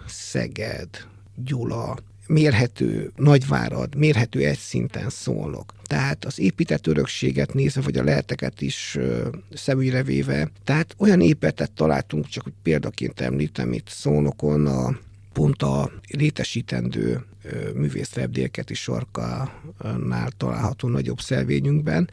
Szeged, 0.07 0.89
Gyula, 1.35 1.97
mérhető 2.27 3.11
Nagyvárad, 3.15 3.95
mérhető 3.95 4.45
egy 4.45 4.57
szinten 4.57 5.09
szólok. 5.09 5.73
Tehát 5.83 6.25
az 6.25 6.39
épített 6.39 6.87
örökséget 6.87 7.53
nézve, 7.53 7.81
vagy 7.81 7.97
a 7.97 8.03
leheteket 8.03 8.61
is 8.61 8.97
szemügyre 9.53 10.03
véve, 10.03 10.51
tehát 10.63 10.95
olyan 10.97 11.21
épületet 11.21 11.71
találtunk, 11.71 12.27
csak 12.27 12.43
hogy 12.43 12.53
példaként 12.63 13.19
említem 13.19 13.73
itt 13.73 13.89
Szónokon, 13.89 14.65
a 14.65 14.97
pont 15.37 15.63
a 15.63 15.91
létesítendő 16.07 17.25
művészrebdélketi 17.73 18.73
sorkánál 18.73 20.29
található 20.37 20.87
nagyobb 20.87 21.19
szelvényünkben, 21.19 22.09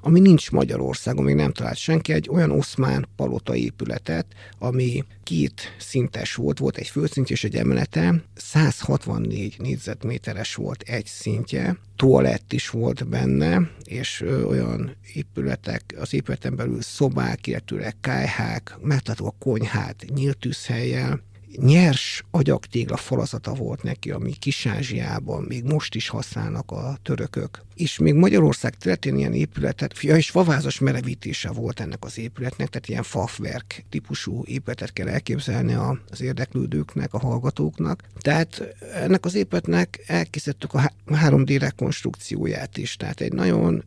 ami 0.00 0.20
nincs 0.20 0.50
Magyarországon, 0.50 1.24
még 1.24 1.34
nem 1.34 1.52
talált 1.52 1.76
senki, 1.76 2.12
egy 2.12 2.28
olyan 2.28 2.50
oszmán 2.50 3.08
palota 3.16 3.54
épületet, 3.54 4.26
ami 4.58 5.04
két 5.22 5.60
szintes 5.78 6.34
volt, 6.34 6.58
volt 6.58 6.76
egy 6.76 6.86
földszintje 6.86 7.34
és 7.34 7.44
egy 7.44 7.56
emelete, 7.56 8.24
164 8.34 9.56
négyzetméteres 9.58 10.54
volt 10.54 10.82
egy 10.82 11.06
szintje, 11.06 11.76
toalett 11.96 12.52
is 12.52 12.68
volt 12.68 13.08
benne, 13.08 13.70
és 13.84 14.24
olyan 14.46 14.96
épületek, 15.14 15.94
az 15.98 16.14
épületen 16.14 16.56
belül 16.56 16.82
szobák, 16.82 17.46
illetőleg 17.46 17.96
kájhák, 18.00 18.76
megtartó 18.80 19.26
a 19.26 19.34
konyhát, 19.38 20.04
nyílt 20.14 20.38
tűzhelyjel, 20.38 21.28
nyers 21.56 22.24
agyagtégla 22.30 22.96
falazata 22.96 23.54
volt 23.54 23.82
neki, 23.82 24.10
ami 24.10 24.32
Kis-Ázsiában 24.32 25.42
még 25.42 25.64
most 25.64 25.94
is 25.94 26.08
használnak 26.08 26.70
a 26.70 26.98
törökök. 27.02 27.62
És 27.74 27.98
még 27.98 28.14
Magyarország 28.14 28.74
területén 28.74 29.16
ilyen 29.16 29.32
épületet, 29.32 30.02
ja, 30.02 30.16
és 30.16 30.30
favázas 30.30 30.78
merevítése 30.78 31.50
volt 31.50 31.80
ennek 31.80 32.04
az 32.04 32.18
épületnek, 32.18 32.68
tehát 32.68 32.88
ilyen 32.88 33.02
fafverk 33.02 33.84
típusú 33.88 34.44
épületet 34.46 34.92
kell 34.92 35.08
elképzelni 35.08 35.76
az 36.10 36.20
érdeklődőknek, 36.20 37.14
a 37.14 37.18
hallgatóknak. 37.18 38.02
Tehát 38.20 38.76
ennek 38.94 39.24
az 39.24 39.34
épületnek 39.34 40.04
elkészítettük 40.06 40.74
a 40.74 40.92
3D 41.06 41.56
rekonstrukcióját 41.60 42.76
is, 42.76 42.96
tehát 42.96 43.20
egy 43.20 43.32
nagyon 43.32 43.84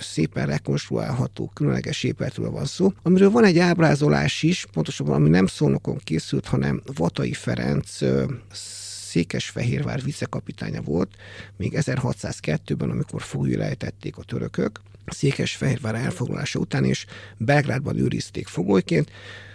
szépen 0.00 0.46
rekonstruálható, 0.46 1.50
különleges 1.54 2.02
épületről 2.02 2.50
van 2.50 2.64
szó, 2.64 2.92
amiről 3.02 3.30
van 3.30 3.44
egy 3.44 3.58
ábrázolás 3.58 4.42
is, 4.42 4.66
pontosabban 4.72 5.14
ami 5.14 5.28
nem 5.28 5.46
szónokon 5.46 5.98
készült, 6.04 6.46
hanem 6.46 6.82
Vatai 6.94 7.32
Ferenc 7.32 7.98
Székesfehérvár 8.52 10.02
vicekapitánya 10.02 10.80
volt, 10.82 11.16
még 11.56 11.72
1602-ben, 11.76 12.90
amikor 12.90 13.22
foglylejtették 13.22 14.16
a 14.16 14.22
törökök, 14.22 14.80
Székesfehérvár 15.06 15.94
elfoglalása 15.94 16.58
után, 16.58 16.84
és 16.84 17.06
Belgrádban 17.36 17.98
őrizték 17.98 18.46
fogolyként, 18.46 19.10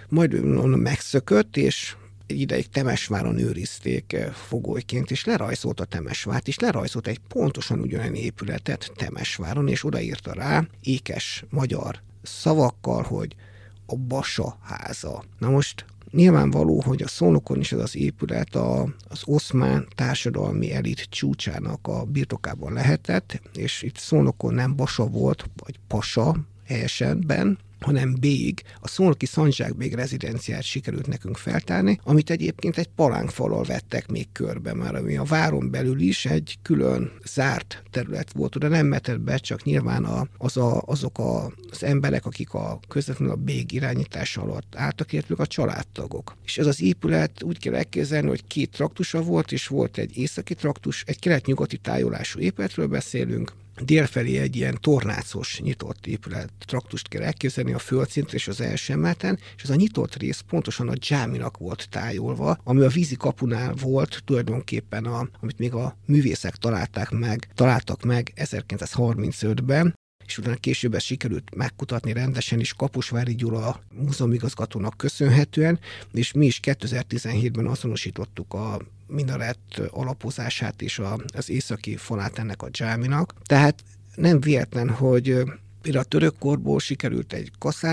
majd 0.10 0.34
onnan 0.34 0.80
megszökött, 0.80 1.58
és 1.58 1.96
egy 2.32 2.40
ideig 2.40 2.70
Temesváron 2.70 3.38
őrizték 3.38 4.18
fogolyként, 4.34 5.12
és 5.12 5.26
lerajzolt 5.26 5.80
a 5.80 5.86
Temesvárt, 5.86 6.48
és 6.48 6.60
lerajzolt 6.60 7.08
egy 7.08 7.20
pontosan 7.28 7.80
ugyanilyen 7.80 8.16
épületet 8.16 8.92
Temesváron, 8.96 9.68
és 9.68 9.84
odaírta 9.84 10.34
rá 10.34 10.68
ékes 10.82 11.46
magyar 11.50 12.02
szavakkal, 12.22 13.04
hogy 13.04 13.36
a 13.86 13.96
Basa 13.96 14.58
háza. 14.62 15.24
Na 15.40 15.50
most 15.50 15.86
Nyilvánvaló, 16.12 16.82
hogy 16.82 17.02
a 17.02 17.08
szónokon 17.08 17.60
is 17.60 17.72
ez 17.72 17.80
az 17.80 17.96
épület 17.96 18.56
a, 18.56 18.82
az 19.08 19.22
oszmán 19.26 19.88
társadalmi 19.96 20.74
elit 20.74 21.08
csúcsának 21.10 21.88
a 21.88 22.04
birtokában 22.04 22.74
lehetett, 22.74 23.42
és 23.54 23.82
itt 23.82 23.98
szónokon 23.98 24.54
nem 24.54 24.76
Basa 24.76 25.06
volt, 25.06 25.50
vagy 25.56 25.80
Pasa 25.88 26.36
helyesenben, 26.66 27.58
hanem 27.82 28.16
Bég, 28.20 28.62
a 28.80 28.88
Szolnoki 28.88 29.26
Szandzsákbég 29.26 29.94
rezidenciát 29.94 30.64
sikerült 30.64 31.08
nekünk 31.08 31.38
feltárni, 31.38 32.00
amit 32.04 32.30
egyébként 32.30 32.78
egy 32.78 32.90
palánkfalal 32.96 33.64
vettek 33.64 34.08
még 34.08 34.28
körbe 34.32 34.74
már, 34.74 34.96
ami 34.96 35.18
a 35.18 35.24
váron 35.24 35.72
belül 35.72 36.00
is 36.00 36.26
egy 36.26 36.58
külön 36.62 37.12
zárt 37.26 37.84
terület 37.92 38.32
volt, 38.32 38.56
oda 38.56 38.68
nem 38.68 38.86
metett 38.86 39.20
be, 39.20 39.38
csak 39.38 39.64
nyilván 39.64 40.04
a, 40.04 40.28
az 40.38 40.58
a, 40.58 40.82
azok 40.86 41.20
a, 41.20 41.52
az 41.70 41.84
emberek, 41.84 42.26
akik 42.26 42.54
a 42.54 42.80
közvetlenül 42.88 43.34
a 43.34 43.38
Bég 43.38 43.72
irányítása 43.72 44.42
alatt 44.42 44.76
álltak, 44.76 45.14
illetve 45.14 45.36
a 45.38 45.48
családtagok. 45.48 46.36
És 46.46 46.58
ez 46.58 46.66
az 46.66 46.82
épület 46.82 47.44
úgy 47.44 47.60
kell 47.60 47.76
elképzelni, 47.76 48.28
hogy 48.28 48.48
két 48.48 48.72
traktusa 48.72 49.22
volt, 49.22 49.52
és 49.52 49.68
volt 49.68 49.98
egy 49.98 50.18
északi 50.18 50.54
traktus, 50.54 51.04
egy 51.08 51.20
kelet-nyugati 51.20 51.78
tájolású 51.78 52.40
épületről 52.40 52.88
beszélünk, 52.88 53.54
délfelé 53.86 54.38
egy 54.38 54.56
ilyen 54.56 54.78
tornácos 54.82 55.60
nyitott 55.60 56.08
épület 56.08 56.52
traktust 56.66 57.08
kell 57.08 57.22
elképzelni 57.22 57.74
a 57.74 57.80
földszintre 57.80 58.38
és 58.38 58.48
az 58.48 58.62
első 58.62 58.94
emeleten, 58.94 59.40
és 59.56 59.64
ez 59.64 59.70
a 59.70 59.76
nyitott 59.76 60.16
rész 60.16 60.40
pontosan 60.40 60.90
a 60.90 60.94
dzsáminak 60.94 61.58
volt 61.58 61.88
tájolva, 61.90 62.58
ami 62.64 62.82
a 62.82 62.88
vízi 62.88 63.16
kapunál 63.16 63.74
volt 63.74 64.22
tulajdonképpen, 64.26 65.06
a, 65.06 65.30
amit 65.40 65.60
még 65.60 65.74
a 65.74 65.98
művészek 66.06 66.56
találták 66.56 67.10
meg, 67.10 67.48
találtak 67.56 68.04
meg 68.04 68.34
1935-ben, 68.36 70.00
és 70.26 70.38
utána 70.38 70.56
később 70.56 70.94
ezt 70.94 71.06
sikerült 71.06 71.56
megkutatni 71.56 72.14
rendesen 72.14 72.60
is 72.60 72.74
Kaposvári 72.74 73.36
Gyula 73.36 73.82
múzeumigazgatónak 73.94 74.98
köszönhetően, 74.98 75.80
és 76.14 76.32
mi 76.32 76.46
is 76.46 76.60
2017-ben 76.64 77.68
azonosítottuk 77.68 78.54
a 78.54 78.82
minarett 79.12 79.82
alapozását 79.90 80.82
és 80.82 81.00
a, 81.00 81.18
az 81.36 81.50
északi 81.50 81.96
falát 81.96 82.40
ennek 82.40 82.62
a 82.62 82.70
dzsáminak. 82.70 83.34
Tehát 83.46 83.84
nem 84.16 84.40
véletlen, 84.40 84.90
hogy 84.90 85.44
Például 85.82 86.04
a 86.04 86.08
török 86.08 86.38
korból 86.40 86.80
sikerült 86.80 87.34
egy 87.34 87.52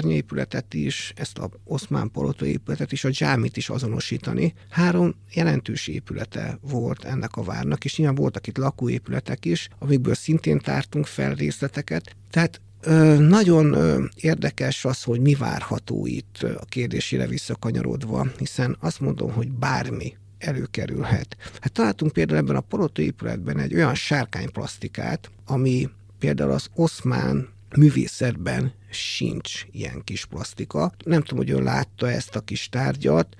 épületet 0.08 0.74
is, 0.74 1.12
ezt 1.16 1.38
a 1.38 1.50
oszmán 1.64 2.10
palota 2.10 2.46
épületet 2.46 2.92
is, 2.92 3.04
a 3.04 3.08
dzsámit 3.08 3.56
is 3.56 3.68
azonosítani. 3.68 4.54
Három 4.70 5.14
jelentős 5.32 5.86
épülete 5.86 6.58
volt 6.60 7.04
ennek 7.04 7.36
a 7.36 7.42
várnak, 7.42 7.84
és 7.84 7.96
nyilván 7.96 8.16
voltak 8.16 8.46
itt 8.46 8.56
lakóépületek 8.56 9.44
is, 9.44 9.68
amikből 9.78 10.14
szintén 10.14 10.58
tártunk 10.58 11.06
fel 11.06 11.34
részleteket. 11.34 12.16
Tehát 12.30 12.60
nagyon 13.18 13.76
érdekes 14.16 14.84
az, 14.84 15.02
hogy 15.02 15.20
mi 15.20 15.34
várható 15.34 16.06
itt 16.06 16.38
a 16.42 16.64
kérdésére 16.64 17.26
visszakanyarodva, 17.26 18.26
hiszen 18.38 18.76
azt 18.80 19.00
mondom, 19.00 19.32
hogy 19.32 19.50
bármi 19.50 20.16
előkerülhet. 20.38 21.36
Hát 21.60 21.72
találtunk 21.72 22.12
például 22.12 22.38
ebben 22.38 22.56
a 22.56 22.60
palotóépületben 22.60 23.58
egy 23.58 23.74
olyan 23.74 23.94
sárkányplasztikát, 23.94 25.30
ami 25.46 25.88
például 26.18 26.50
az 26.50 26.66
oszmán 26.74 27.48
művészetben 27.76 28.72
sincs 28.90 29.64
ilyen 29.70 30.02
kis 30.04 30.24
plastika. 30.24 30.92
Nem 31.04 31.22
tudom, 31.22 31.44
hogy 31.44 31.54
ön 31.54 31.62
látta 31.62 32.10
ezt 32.10 32.36
a 32.36 32.40
kis 32.40 32.68
tárgyat, 32.68 33.36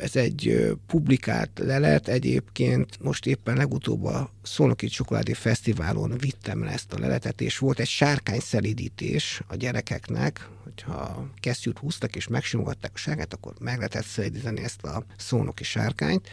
ez 0.00 0.16
egy 0.16 0.72
publikált 0.86 1.58
lelet, 1.58 2.08
egyébként 2.08 2.98
most 3.00 3.26
éppen 3.26 3.56
legutóbb 3.56 4.04
a 4.04 4.30
Szolnoki 4.42 4.86
Csokoládé 4.86 5.32
Fesztiválon 5.32 6.18
vittem 6.18 6.64
le 6.64 6.70
ezt 6.70 6.92
a 6.92 6.98
leletet, 6.98 7.40
és 7.40 7.58
volt 7.58 7.78
egy 7.78 7.88
sárkány 7.88 8.40
szelidítés 8.40 9.42
a 9.46 9.56
gyerekeknek, 9.56 10.48
hogyha 10.62 11.28
kesztyűt 11.40 11.78
húztak 11.78 12.16
és 12.16 12.28
megsimogatták 12.28 12.90
a 12.94 12.98
sárkányt, 12.98 13.34
akkor 13.34 13.52
meg 13.60 13.76
lehetett 13.76 14.04
szelidíteni 14.04 14.62
ezt 14.62 14.82
a 14.82 15.04
szónoki 15.16 15.64
sárkányt. 15.64 16.28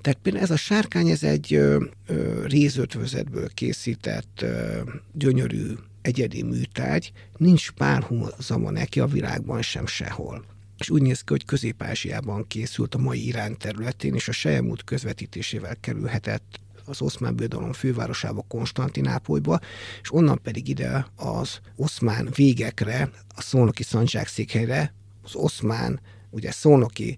Tehát 0.00 0.18
például 0.22 0.44
ez 0.44 0.50
a 0.50 0.56
sárkány, 0.56 1.08
ez 1.08 1.22
egy 1.22 1.54
ö, 1.54 1.84
rézötvözetből 2.44 3.48
készített 3.54 4.42
ö, 4.42 4.80
gyönyörű 5.12 5.72
egyedi 6.04 6.42
műtárgy, 6.42 7.12
nincs 7.36 7.70
párhuzama 7.70 8.70
neki 8.70 9.00
a 9.00 9.06
világban 9.06 9.62
sem 9.62 9.86
sehol 9.86 10.44
és 10.78 10.90
úgy 10.90 11.02
néz 11.02 11.20
ki, 11.20 11.24
hogy 11.26 11.44
Közép-Ázsiában 11.44 12.46
készült 12.46 12.94
a 12.94 12.98
mai 12.98 13.26
Irán 13.26 13.58
területén, 13.58 14.14
és 14.14 14.28
a 14.28 14.32
Sejemút 14.32 14.84
közvetítésével 14.84 15.76
kerülhetett 15.80 16.60
az 16.84 17.02
oszmán 17.02 17.36
birodalom 17.36 17.72
fővárosába, 17.72 18.44
Konstantinápolyba, 18.48 19.60
és 20.02 20.12
onnan 20.12 20.40
pedig 20.42 20.68
ide 20.68 21.06
az 21.16 21.58
oszmán 21.76 22.28
végekre, 22.34 23.10
a 23.34 23.42
szónoki 23.42 23.82
székhelyre, 24.24 24.94
az 25.22 25.34
oszmán, 25.34 26.00
ugye 26.30 26.50
szónoki 26.50 27.16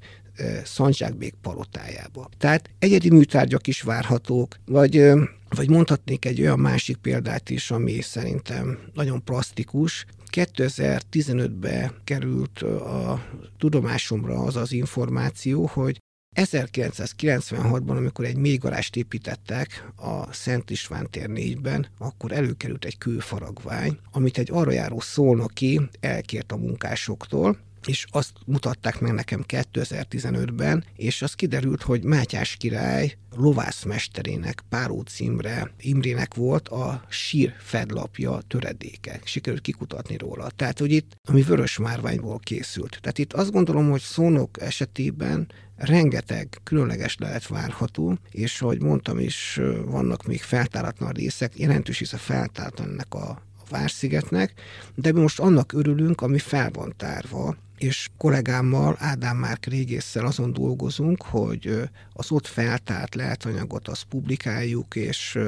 Szandzsákbék 0.64 1.34
palotájába. 1.42 2.28
Tehát 2.38 2.70
egyedi 2.78 3.10
műtárgyak 3.10 3.66
is 3.66 3.82
várhatók, 3.82 4.56
vagy 4.64 5.10
vagy 5.48 5.70
mondhatnék 5.70 6.24
egy 6.24 6.40
olyan 6.40 6.58
másik 6.58 6.96
példát 6.96 7.50
is, 7.50 7.70
ami 7.70 8.00
szerintem 8.00 8.78
nagyon 8.94 9.24
plastikus. 9.24 10.06
2015-ben 10.32 11.92
került 12.04 12.62
a 12.62 13.24
tudomásomra 13.58 14.38
az 14.38 14.56
az 14.56 14.72
információ, 14.72 15.66
hogy 15.66 15.98
1996-ban, 16.36 17.96
amikor 17.96 18.24
egy 18.24 18.36
mélygarást 18.36 18.96
építettek 18.96 19.92
a 19.96 20.32
Szent 20.32 20.70
István 20.70 21.10
tér 21.10 21.28
4-ben, 21.32 21.86
akkor 21.98 22.32
előkerült 22.32 22.84
egy 22.84 22.98
kőfaragvány, 22.98 23.98
amit 24.12 24.38
egy 24.38 24.48
arra 24.52 24.70
járó 24.70 25.00
szolnoki 25.00 25.80
elkért 26.00 26.52
a 26.52 26.56
munkásoktól, 26.56 27.58
és 27.88 28.06
azt 28.10 28.32
mutatták 28.46 29.00
meg 29.00 29.12
nekem 29.12 29.44
2015-ben, 29.48 30.84
és 30.96 31.22
az 31.22 31.34
kiderült, 31.34 31.82
hogy 31.82 32.04
Mátyás 32.04 32.56
király 32.56 33.16
lovászmesterének, 33.36 34.62
Páró 34.68 35.00
címre 35.00 35.70
Imrének 35.80 36.34
volt 36.34 36.68
a 36.68 37.04
sír 37.08 37.54
fedlapja 37.58 38.40
töredéke. 38.46 39.20
Sikerült 39.24 39.62
kikutatni 39.62 40.16
róla. 40.16 40.50
Tehát, 40.50 40.78
hogy 40.78 40.92
itt, 40.92 41.16
ami 41.24 41.42
vörös 41.42 41.78
márványból 41.78 42.38
készült. 42.38 42.98
Tehát 43.00 43.18
itt 43.18 43.32
azt 43.32 43.52
gondolom, 43.52 43.90
hogy 43.90 44.00
szónok 44.00 44.60
esetében 44.60 45.46
rengeteg 45.76 46.58
különleges 46.62 47.16
lehet 47.18 47.46
várható, 47.46 48.18
és 48.30 48.62
ahogy 48.62 48.82
mondtam 48.82 49.18
is, 49.18 49.60
vannak 49.84 50.26
még 50.26 50.42
feltáratlan 50.42 51.12
részek, 51.12 51.58
jelentős 51.58 52.00
is 52.00 52.12
a 52.12 52.18
feltáratlan 52.18 52.88
ennek 52.88 53.14
a 53.14 53.44
Várszigetnek, 53.70 54.52
de 54.94 55.12
mi 55.12 55.20
most 55.20 55.40
annak 55.40 55.72
örülünk, 55.72 56.20
ami 56.20 56.38
fel 56.38 56.70
van 56.70 56.94
tárva, 56.96 57.56
és 57.78 58.08
kollégámmal, 58.16 58.96
Ádám 58.98 59.36
Márk 59.36 59.66
régésszel 59.66 60.26
azon 60.26 60.52
dolgozunk, 60.52 61.22
hogy 61.22 61.88
az 62.12 62.30
ott 62.30 62.46
feltárt 62.46 63.14
lehetanyagot 63.14 63.88
azt 63.88 64.04
publikáljuk, 64.04 64.96
és 64.96 65.38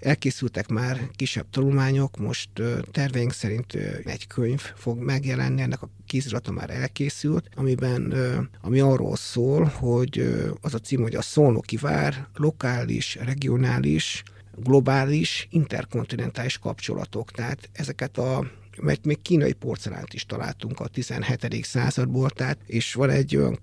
elkészültek 0.00 0.68
már 0.68 1.00
kisebb 1.16 1.46
tanulmányok, 1.50 2.16
most 2.16 2.50
terveink 2.90 3.32
szerint 3.32 3.74
egy 4.04 4.26
könyv 4.26 4.60
fog 4.60 4.98
megjelenni, 4.98 5.62
ennek 5.62 5.82
a 5.82 5.90
kézirata 6.06 6.52
már 6.52 6.70
elkészült, 6.70 7.48
amiben, 7.54 8.14
ami 8.60 8.80
arról 8.80 9.16
szól, 9.16 9.64
hogy 9.64 10.34
az 10.60 10.74
a 10.74 10.78
cím, 10.78 11.02
hogy 11.02 11.14
a 11.14 11.22
Szolnoki 11.22 11.76
vár 11.76 12.26
lokális, 12.34 13.14
regionális, 13.14 14.22
globális, 14.56 15.46
interkontinentális 15.50 16.58
kapcsolatok. 16.58 17.30
Tehát 17.30 17.68
ezeket 17.72 18.18
a 18.18 18.50
mert 18.80 19.04
még 19.04 19.22
kínai 19.22 19.52
porcelánt 19.52 20.14
is 20.14 20.26
találtunk 20.26 20.80
a 20.80 20.86
17. 20.86 21.64
századból, 21.64 22.30
tehát, 22.30 22.58
és 22.66 22.94
van 22.94 23.10
egy 23.10 23.36
olyan 23.36 23.58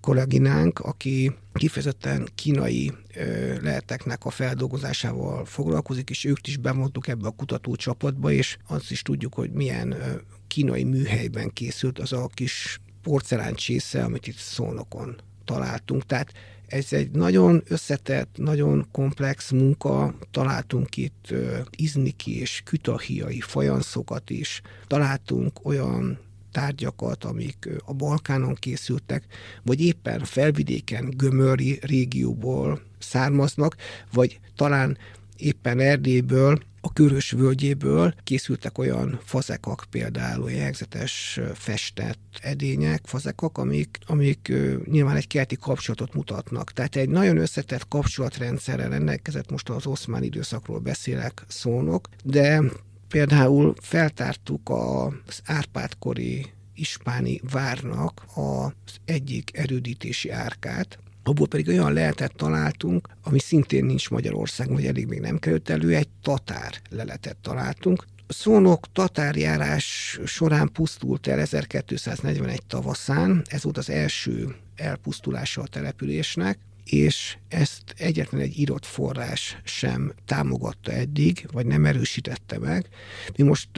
kolleginánk, 0.00 0.78
aki 0.78 1.32
kifejezetten 1.52 2.28
kínai 2.34 2.92
ö, 3.14 3.54
leheteknek 3.62 4.24
a 4.24 4.30
feldolgozásával 4.30 5.44
foglalkozik, 5.44 6.10
és 6.10 6.24
ők 6.24 6.46
is 6.46 6.56
bemondtuk 6.56 7.08
ebbe 7.08 7.26
a 7.26 7.30
kutatócsapatba, 7.30 8.32
és 8.32 8.56
azt 8.66 8.90
is 8.90 9.02
tudjuk, 9.02 9.34
hogy 9.34 9.50
milyen 9.50 9.92
ö, 9.92 10.14
kínai 10.46 10.84
műhelyben 10.84 11.50
készült 11.52 11.98
az 11.98 12.12
a 12.12 12.30
kis 12.34 12.80
porcelán 13.02 13.54
csésze, 13.54 14.04
amit 14.04 14.26
itt 14.26 14.36
Szolnokon 14.36 15.16
találtunk. 15.44 16.06
Tehát 16.06 16.32
ez 16.66 16.92
egy 16.92 17.10
nagyon 17.10 17.62
összetett, 17.68 18.36
nagyon 18.36 18.86
komplex 18.92 19.50
munka. 19.50 20.14
Találtunk 20.30 20.96
itt 20.96 21.34
izniki 21.70 22.40
és 22.40 22.62
kütahiai 22.64 23.40
fajanszokat 23.40 24.30
is. 24.30 24.62
Találtunk 24.86 25.66
olyan 25.66 26.18
tárgyakat, 26.52 27.24
amik 27.24 27.68
a 27.84 27.92
Balkánon 27.92 28.54
készültek, 28.54 29.24
vagy 29.62 29.80
éppen 29.80 30.24
felvidéken, 30.24 31.14
gömöri 31.16 31.78
régióból 31.82 32.82
származnak, 32.98 33.76
vagy 34.12 34.40
talán 34.54 34.98
éppen 35.36 35.80
Erdélyből, 35.80 36.60
a 36.86 36.92
Körös 36.92 37.30
völgyéből 37.30 38.14
készültek 38.24 38.78
olyan 38.78 39.20
fazekak, 39.24 39.84
például 39.90 40.50
jegyzetes 40.50 41.40
festett 41.54 42.38
edények, 42.40 43.00
fazekak, 43.04 43.58
amik, 43.58 43.98
amik 44.06 44.52
nyilván 44.84 45.16
egy 45.16 45.26
kelti 45.26 45.56
kapcsolatot 45.56 46.14
mutatnak. 46.14 46.72
Tehát 46.72 46.96
egy 46.96 47.08
nagyon 47.08 47.36
összetett 47.36 47.88
kapcsolatrendszerrel 47.88 48.88
rendelkezett, 48.88 49.50
most 49.50 49.68
az 49.68 49.86
oszmán 49.86 50.22
időszakról 50.22 50.78
beszélek, 50.78 51.44
szónok, 51.48 52.08
de 52.24 52.62
például 53.08 53.74
feltártuk 53.80 54.70
az 54.70 55.40
Árpád-kori 55.44 56.46
ispáni 56.74 57.40
várnak 57.50 58.24
az 58.34 58.96
egyik 59.04 59.56
erődítési 59.56 60.30
árkát, 60.30 60.98
abból 61.28 61.48
pedig 61.48 61.68
olyan 61.68 61.92
lehetet 61.92 62.36
találtunk, 62.36 63.08
ami 63.22 63.38
szintén 63.38 63.84
nincs 63.84 64.10
Magyarországon, 64.10 64.74
vagy 64.74 64.86
elég 64.86 65.06
még 65.06 65.20
nem 65.20 65.38
került 65.38 65.70
elő, 65.70 65.94
egy 65.94 66.08
tatár 66.22 66.80
leletet 66.90 67.36
találtunk. 67.36 68.04
Szónok 68.28 68.92
tatárjárás 68.92 70.18
során 70.24 70.72
pusztult 70.72 71.26
el 71.26 71.40
1241 71.40 72.62
tavaszán, 72.66 73.42
ez 73.46 73.62
volt 73.62 73.78
az 73.78 73.90
első 73.90 74.54
elpusztulása 74.76 75.62
a 75.62 75.66
településnek, 75.66 76.58
és 76.84 77.36
ezt 77.48 77.94
egyetlen 77.96 78.40
egy 78.40 78.58
írott 78.58 78.84
forrás 78.86 79.58
sem 79.64 80.12
támogatta 80.24 80.92
eddig, 80.92 81.46
vagy 81.52 81.66
nem 81.66 81.84
erősítette 81.84 82.58
meg. 82.58 82.88
Mi 83.36 83.44
most 83.44 83.68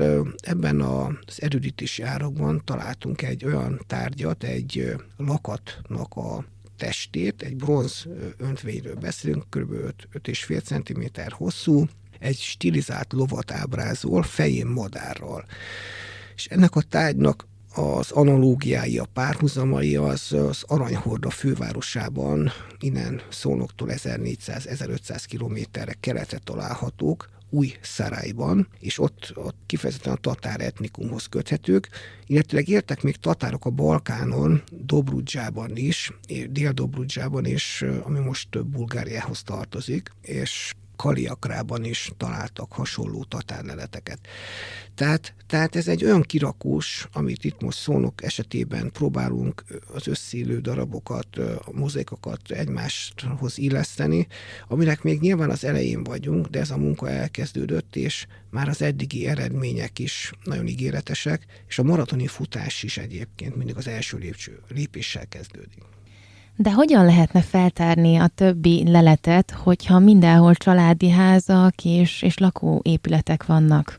ebben 0.40 0.80
az 0.80 1.42
erődítési 1.42 2.02
árakban 2.02 2.62
találtunk 2.64 3.22
egy 3.22 3.44
olyan 3.44 3.80
tárgyat, 3.86 4.44
egy 4.44 4.94
lakatnak 5.16 6.14
a 6.14 6.44
testét, 6.78 7.42
egy 7.42 7.56
bronz 7.56 8.06
öntvényről 8.36 8.94
beszélünk, 8.94 9.44
kb. 9.50 9.72
5,5 10.12 10.62
cm 10.62 11.20
hosszú, 11.28 11.86
egy 12.18 12.36
stilizált 12.36 13.12
lovat 13.12 13.50
ábrázol, 13.50 14.22
fején 14.22 14.66
madárral. 14.66 15.44
És 16.34 16.46
ennek 16.46 16.76
a 16.76 16.82
tárgynak 16.82 17.46
az 17.74 18.10
analógiái, 18.10 18.98
a 18.98 19.08
párhuzamai 19.12 19.96
az, 19.96 20.32
az 20.32 20.62
Aranyhorda 20.66 21.30
fővárosában, 21.30 22.50
innen 22.78 23.20
Szónoktól 23.28 23.88
1400-1500 23.90 25.24
kilométerre 25.26 25.94
keletre 26.00 26.38
találhatók, 26.44 27.28
új 27.50 27.72
Szarályban, 27.80 28.68
és 28.78 28.98
ott, 28.98 29.32
ott 29.34 29.56
kifejezetten 29.66 30.12
a 30.12 30.16
tatár 30.16 30.60
etnikumhoz 30.60 31.26
köthetők, 31.26 31.88
illetőleg 32.26 32.68
éltek 32.68 33.02
még 33.02 33.16
tatárok 33.16 33.64
a 33.64 33.70
Balkánon, 33.70 34.62
Dobrudzsában 34.70 35.76
is, 35.76 36.12
Dél-Dobrudzsában 36.50 37.44
is, 37.44 37.84
ami 38.02 38.18
most 38.18 38.66
Bulgáriához 38.66 39.42
tartozik, 39.42 40.10
és 40.20 40.72
Kaliakrában 40.98 41.84
is 41.84 42.12
találtak 42.16 42.72
hasonló 42.72 43.24
tatárleleteket. 43.24 44.18
Tehát, 44.94 45.34
tehát 45.46 45.76
ez 45.76 45.88
egy 45.88 46.04
olyan 46.04 46.22
kirakós, 46.22 47.08
amit 47.12 47.44
itt 47.44 47.60
most 47.60 47.78
szónok 47.78 48.22
esetében 48.22 48.90
próbálunk 48.92 49.64
az 49.94 50.06
összélő 50.06 50.60
darabokat, 50.60 51.36
a 51.36 51.70
mozaikokat 51.72 52.50
egymáshoz 52.50 53.58
illeszteni, 53.58 54.26
aminek 54.68 55.02
még 55.02 55.20
nyilván 55.20 55.50
az 55.50 55.64
elején 55.64 56.04
vagyunk, 56.04 56.46
de 56.46 56.60
ez 56.60 56.70
a 56.70 56.76
munka 56.76 57.10
elkezdődött, 57.10 57.96
és 57.96 58.26
már 58.50 58.68
az 58.68 58.82
eddigi 58.82 59.26
eredmények 59.26 59.98
is 59.98 60.32
nagyon 60.44 60.66
ígéretesek, 60.66 61.46
és 61.68 61.78
a 61.78 61.82
maratoni 61.82 62.26
futás 62.26 62.82
is 62.82 62.96
egyébként 62.96 63.56
mindig 63.56 63.76
az 63.76 63.88
első 63.88 64.18
lépcső, 64.18 64.60
lépéssel 64.68 65.26
kezdődik. 65.28 65.82
De 66.60 66.72
hogyan 66.72 67.04
lehetne 67.04 67.42
feltárni 67.42 68.16
a 68.16 68.26
többi 68.26 68.90
leletet, 68.90 69.50
hogyha 69.50 69.98
mindenhol 69.98 70.54
családi 70.54 71.08
házak 71.08 71.84
és, 71.84 72.22
és 72.22 72.38
lakóépületek 72.38 73.46
vannak? 73.46 73.98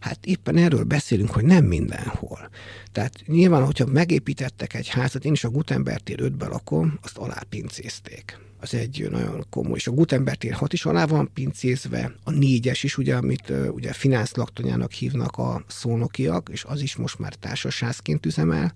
Hát 0.00 0.18
éppen 0.26 0.56
erről 0.56 0.84
beszélünk, 0.84 1.30
hogy 1.30 1.44
nem 1.44 1.64
mindenhol. 1.64 2.48
Tehát 2.92 3.12
nyilván, 3.26 3.64
hogyha 3.64 3.86
megépítettek 3.86 4.74
egy 4.74 4.88
házat, 4.88 5.24
én 5.24 5.32
is 5.32 5.44
a 5.44 5.50
Gutenberg 5.50 6.02
tér 6.02 6.20
5 6.20 6.32
lakom, 6.38 6.98
azt 7.02 7.16
alápincézték 7.16 8.38
az 8.62 8.74
egy 8.74 9.08
nagyon 9.10 9.46
komoly. 9.50 9.76
És 9.76 9.86
a 9.86 9.90
Gutenberg 9.90 10.36
tér 10.36 10.52
6 10.52 10.72
is 10.72 10.84
alá 10.84 11.04
van 11.04 11.30
pincézve, 11.34 12.14
a 12.24 12.30
négyes 12.30 12.82
is, 12.82 12.98
ugye, 12.98 13.16
amit 13.16 13.52
ugye 13.70 13.92
Finánsz 13.92 14.34
laktanyának 14.34 14.92
hívnak 14.92 15.36
a 15.36 15.64
szónokiak, 15.68 16.48
és 16.52 16.64
az 16.64 16.80
is 16.80 16.96
most 16.96 17.18
már 17.18 17.34
társasházként 17.34 18.26
üzemel. 18.26 18.74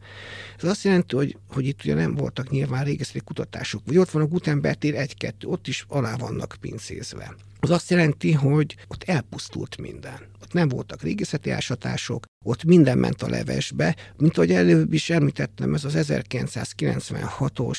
Ez 0.58 0.68
azt 0.68 0.84
jelenti, 0.84 1.16
hogy, 1.16 1.36
hogy 1.48 1.66
itt 1.66 1.80
ugye 1.84 1.94
nem 1.94 2.14
voltak 2.14 2.50
nyilván 2.50 2.84
régészeti 2.84 3.20
kutatások. 3.20 3.82
Vagy 3.86 3.98
ott 3.98 4.10
van 4.10 4.22
a 4.22 4.26
Gutenberg 4.26 4.78
tér 4.78 4.94
1-2, 5.18 5.32
ott 5.44 5.66
is 5.66 5.84
alá 5.88 6.16
vannak 6.16 6.56
pincézve. 6.60 7.34
Az 7.60 7.70
azt 7.70 7.90
jelenti, 7.90 8.32
hogy 8.32 8.76
ott 8.88 9.02
elpusztult 9.02 9.76
minden. 9.78 10.18
Ott 10.42 10.52
nem 10.52 10.68
voltak 10.68 11.02
régészeti 11.02 11.50
ásatások, 11.50 12.24
ott 12.44 12.64
minden 12.64 12.98
ment 12.98 13.22
a 13.22 13.28
levesbe, 13.28 13.96
mint 14.16 14.36
ahogy 14.36 14.52
előbb 14.52 14.92
is 14.92 15.10
említettem, 15.10 15.74
ez 15.74 15.84
az 15.84 15.94
1996-os 15.96 17.78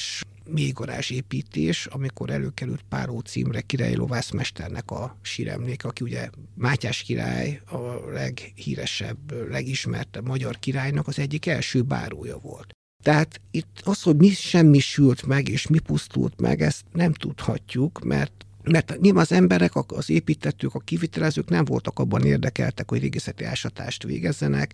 mélygarázs 0.49 1.09
építés, 1.09 1.85
amikor 1.85 2.29
előkerült 2.29 2.85
Páró 2.89 3.19
címre 3.19 3.61
Király 3.61 3.95
Lovászmesternek 3.95 4.91
a 4.91 5.17
síremlék, 5.21 5.85
aki 5.85 6.03
ugye 6.03 6.29
Mátyás 6.53 7.01
király 7.01 7.61
a 7.65 8.11
leghíresebb, 8.11 9.49
legismertebb 9.49 10.27
magyar 10.27 10.59
királynak 10.59 11.07
az 11.07 11.19
egyik 11.19 11.45
első 11.45 11.81
bárója 11.81 12.37
volt. 12.37 12.75
Tehát 13.03 13.41
itt 13.51 13.81
az, 13.83 14.01
hogy 14.01 14.15
mi 14.15 14.29
semmi 14.29 14.79
sült 14.79 15.25
meg, 15.25 15.49
és 15.49 15.67
mi 15.67 15.79
pusztult 15.79 16.41
meg, 16.41 16.61
ezt 16.61 16.85
nem 16.93 17.13
tudhatjuk, 17.13 18.03
mert 18.03 18.31
mert 18.69 18.99
nyilván 18.99 19.23
az 19.23 19.31
emberek, 19.31 19.71
az 19.87 20.09
építetők, 20.09 20.73
a 20.73 20.79
kivitelezők 20.79 21.49
nem 21.49 21.65
voltak 21.65 21.99
abban 21.99 22.25
érdekeltek, 22.25 22.89
hogy 22.89 22.99
régészeti 22.99 23.43
ásatást 23.43 24.03
végezzenek, 24.03 24.73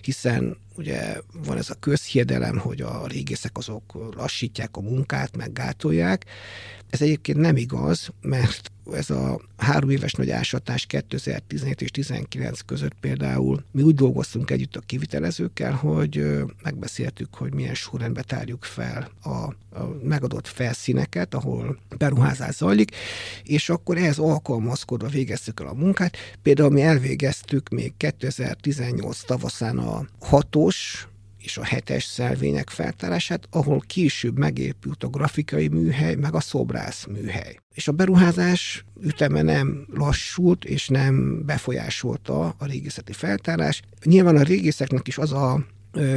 hiszen 0.00 0.56
ugye 0.76 1.20
van 1.44 1.56
ez 1.56 1.70
a 1.70 1.74
közhiedelem, 1.80 2.58
hogy 2.58 2.80
a 2.80 3.06
régészek 3.06 3.56
azok 3.56 4.12
lassítják 4.16 4.76
a 4.76 4.80
munkát, 4.80 5.36
meg 5.36 5.52
gátolják. 5.52 6.24
Ez 6.90 7.02
egyébként 7.02 7.38
nem 7.38 7.56
igaz, 7.56 8.08
mert 8.20 8.72
ez 8.92 9.10
a 9.10 9.40
három 9.56 9.90
éves 9.90 10.12
nagy 10.12 10.30
ásatás 10.30 10.86
2017 10.86 11.80
és 11.80 11.90
2019 11.90 12.60
között 12.60 12.94
például 13.00 13.64
mi 13.70 13.82
úgy 13.82 13.94
dolgoztunk 13.94 14.50
együtt 14.50 14.76
a 14.76 14.80
kivitelezőkkel, 14.80 15.72
hogy 15.72 16.24
megbeszéltük, 16.62 17.34
hogy 17.34 17.54
milyen 17.54 17.74
sorrendbe 17.74 18.22
tárjuk 18.22 18.64
fel 18.64 19.10
a, 19.22 19.28
a 19.28 19.96
megadott 20.02 20.46
felszíneket, 20.46 21.34
ahol 21.34 21.78
beruházás 21.98 22.54
zajlik, 22.54 22.96
és 23.42 23.68
akkor 23.68 23.96
ehhez 23.96 24.18
alkalmazkodva 24.18 25.08
végeztük 25.08 25.60
el 25.60 25.66
a 25.66 25.74
munkát. 25.74 26.16
Például 26.42 26.70
mi 26.70 26.82
elvégeztük 26.82 27.68
még 27.68 27.92
2018 27.96 29.22
tavaszán 29.22 29.78
a 29.78 30.06
hatós 30.62 31.06
és 31.38 31.56
a 31.56 31.64
hetes 31.64 32.04
szelvények 32.04 32.70
feltárását, 32.70 33.48
ahol 33.50 33.82
később 33.86 34.38
megépült 34.38 35.04
a 35.04 35.08
grafikai 35.08 35.68
műhely, 35.68 36.14
meg 36.14 36.34
a 36.34 36.40
szobrász 36.40 37.06
műhely. 37.06 37.58
És 37.74 37.88
a 37.88 37.92
beruházás 37.92 38.84
üteme 39.00 39.42
nem 39.42 39.86
lassult, 39.92 40.64
és 40.64 40.88
nem 40.88 41.44
befolyásolta 41.46 42.54
a 42.58 42.66
régészeti 42.66 43.12
feltárás. 43.12 43.82
Nyilván 44.04 44.36
a 44.36 44.42
régészeknek 44.42 45.08
is 45.08 45.18
az 45.18 45.32
a 45.32 45.66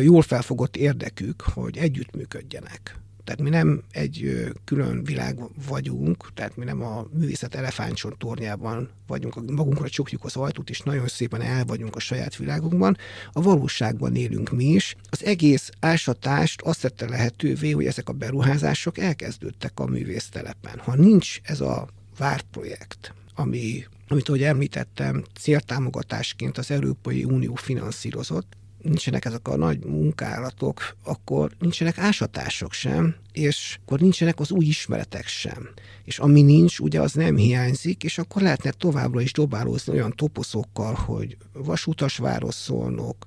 jól 0.01 0.21
felfogott 0.21 0.75
érdekük, 0.75 1.41
hogy 1.41 1.77
együttműködjenek. 1.77 2.95
Tehát 3.25 3.41
mi 3.41 3.49
nem 3.49 3.83
egy 3.91 4.47
külön 4.63 5.03
világ 5.03 5.39
vagyunk, 5.67 6.33
tehát 6.33 6.55
mi 6.57 6.65
nem 6.65 6.81
a 6.81 7.07
művészet 7.13 7.55
elefántson 7.55 8.15
tornyában 8.17 8.89
vagyunk, 9.07 9.51
magunkra 9.51 9.89
csukjuk 9.89 10.23
az 10.23 10.35
ajtót, 10.35 10.69
és 10.69 10.79
nagyon 10.79 11.07
szépen 11.07 11.41
el 11.41 11.65
vagyunk 11.65 11.95
a 11.95 11.99
saját 11.99 12.35
világunkban. 12.35 12.97
A 13.31 13.41
valóságban 13.41 14.15
élünk 14.15 14.51
mi 14.51 14.65
is. 14.65 14.95
Az 15.09 15.23
egész 15.23 15.69
ásatást 15.79 16.61
azt 16.61 16.81
tette 16.81 17.09
lehetővé, 17.09 17.71
hogy 17.71 17.85
ezek 17.85 18.09
a 18.09 18.13
beruházások 18.13 18.97
elkezdődtek 18.97 19.79
a 19.79 19.85
művésztelepen. 19.85 20.79
Ha 20.79 20.95
nincs 20.95 21.39
ez 21.43 21.61
a 21.61 21.87
várprojekt, 22.17 23.13
ami, 23.35 23.85
amit, 24.07 24.27
ahogy 24.27 24.43
említettem, 24.43 25.23
céltámogatásként 25.39 26.57
az 26.57 26.71
Európai 26.71 27.23
Unió 27.23 27.55
finanszírozott, 27.55 28.53
nincsenek 28.85 29.25
ezek 29.25 29.47
a 29.47 29.55
nagy 29.55 29.85
munkálatok, 29.85 30.95
akkor 31.03 31.51
nincsenek 31.59 31.97
ásatások 31.97 32.73
sem, 32.73 33.15
és 33.31 33.77
akkor 33.81 33.99
nincsenek 33.99 34.39
az 34.39 34.51
új 34.51 34.65
ismeretek 34.65 35.27
sem. 35.27 35.69
És 36.03 36.19
ami 36.19 36.41
nincs, 36.41 36.79
ugye 36.79 37.01
az 37.01 37.13
nem 37.13 37.35
hiányzik, 37.35 38.03
és 38.03 38.17
akkor 38.17 38.41
lehetne 38.41 38.71
továbbra 38.71 39.21
is 39.21 39.31
dobálózni 39.31 39.93
olyan 39.93 40.13
toposzokkal, 40.15 40.93
hogy 40.93 41.37
vasutas 41.53 42.21
szólnok, 42.49 43.25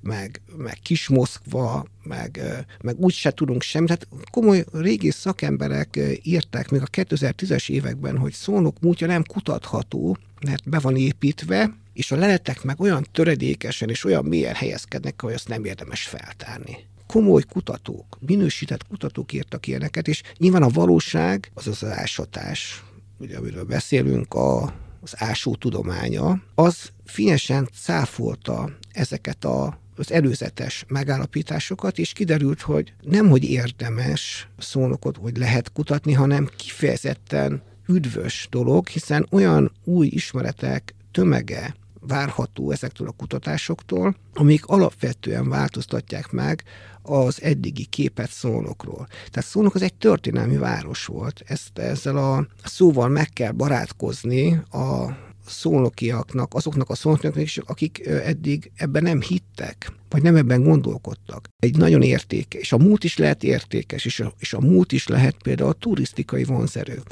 meg, 0.00 0.40
meg 0.56 0.78
Kis 0.82 1.08
Moszkva, 1.08 1.86
meg, 2.02 2.40
meg 2.82 2.98
úgy 2.98 3.12
se 3.12 3.30
tudunk 3.30 3.62
semmit. 3.62 3.88
Tehát 3.88 4.30
komoly 4.30 4.64
régi 4.72 5.10
szakemberek 5.10 5.98
írták 6.22 6.70
még 6.70 6.82
a 6.82 6.86
2010-es 6.86 7.70
években, 7.70 8.18
hogy 8.18 8.32
szónok 8.32 8.80
múltja 8.80 9.06
nem 9.06 9.24
kutatható, 9.24 10.16
mert 10.44 10.68
be 10.68 10.78
van 10.78 10.96
építve, 10.96 11.74
és 11.96 12.12
a 12.12 12.16
leletek 12.16 12.62
meg 12.62 12.80
olyan 12.80 13.06
töredékesen 13.12 13.88
és 13.88 14.04
olyan 14.04 14.24
mélyen 14.24 14.54
helyezkednek, 14.54 15.22
hogy 15.22 15.32
azt 15.32 15.48
nem 15.48 15.64
érdemes 15.64 16.02
feltárni. 16.02 16.76
Komoly 17.06 17.42
kutatók, 17.42 18.18
minősített 18.20 18.86
kutatók 18.86 19.32
írtak 19.32 19.66
ilyeneket, 19.66 20.08
és 20.08 20.22
nyilván 20.36 20.62
a 20.62 20.68
valóság, 20.68 21.50
az 21.54 21.66
az 21.66 21.84
ásatás, 21.84 22.84
ugye 23.18 23.36
amiről 23.36 23.64
beszélünk, 23.64 24.34
a, 24.34 24.62
az 25.00 25.12
ásó 25.16 25.54
tudománya, 25.54 26.42
az 26.54 26.90
fényesen 27.04 27.68
cáfolta 27.82 28.76
ezeket 28.92 29.44
a 29.44 29.84
az 29.98 30.12
előzetes 30.12 30.84
megállapításokat, 30.88 31.98
és 31.98 32.12
kiderült, 32.12 32.60
hogy 32.60 32.92
nem, 33.00 33.28
hogy 33.28 33.44
érdemes 33.44 34.48
szónokot, 34.58 35.16
hogy 35.16 35.36
lehet 35.36 35.72
kutatni, 35.72 36.12
hanem 36.12 36.48
kifejezetten 36.56 37.62
üdvös 37.88 38.48
dolog, 38.50 38.88
hiszen 38.88 39.26
olyan 39.30 39.72
új 39.84 40.06
ismeretek 40.06 40.94
tömege 41.10 41.74
várható 42.06 42.70
ezektől 42.70 43.08
a 43.08 43.14
kutatásoktól, 43.16 44.16
amik 44.34 44.66
alapvetően 44.66 45.48
változtatják 45.48 46.30
meg 46.30 46.62
az 47.02 47.42
eddigi 47.42 47.84
képet 47.84 48.30
Szolnokról. 48.30 49.06
Tehát 49.30 49.48
Szolnok 49.48 49.74
az 49.74 49.82
egy 49.82 49.94
történelmi 49.94 50.56
város 50.56 51.04
volt. 51.04 51.42
Ezt 51.46 51.78
ezzel 51.78 52.16
a 52.16 52.46
szóval 52.64 53.08
meg 53.08 53.28
kell 53.28 53.52
barátkozni 53.52 54.52
a 54.70 55.16
szolnokiaknak, 55.46 56.54
azoknak 56.54 56.90
a 56.90 56.94
szolnokiaknak 56.94 57.42
is, 57.42 57.58
akik 57.58 58.06
eddig 58.06 58.70
ebben 58.76 59.02
nem 59.02 59.20
hittek, 59.20 59.92
vagy 60.08 60.22
nem 60.22 60.36
ebben 60.36 60.62
gondolkodtak. 60.62 61.48
Egy 61.58 61.76
nagyon 61.76 62.02
értékes, 62.02 62.60
és 62.60 62.72
a 62.72 62.78
múlt 62.78 63.04
is 63.04 63.16
lehet 63.16 63.42
értékes, 63.42 64.04
és 64.04 64.20
a, 64.20 64.32
és 64.38 64.52
a 64.52 64.60
múlt 64.60 64.92
is 64.92 65.06
lehet 65.06 65.36
például 65.42 65.70
a 65.70 65.72
turisztikai 65.72 66.44
vonzerő. 66.44 67.02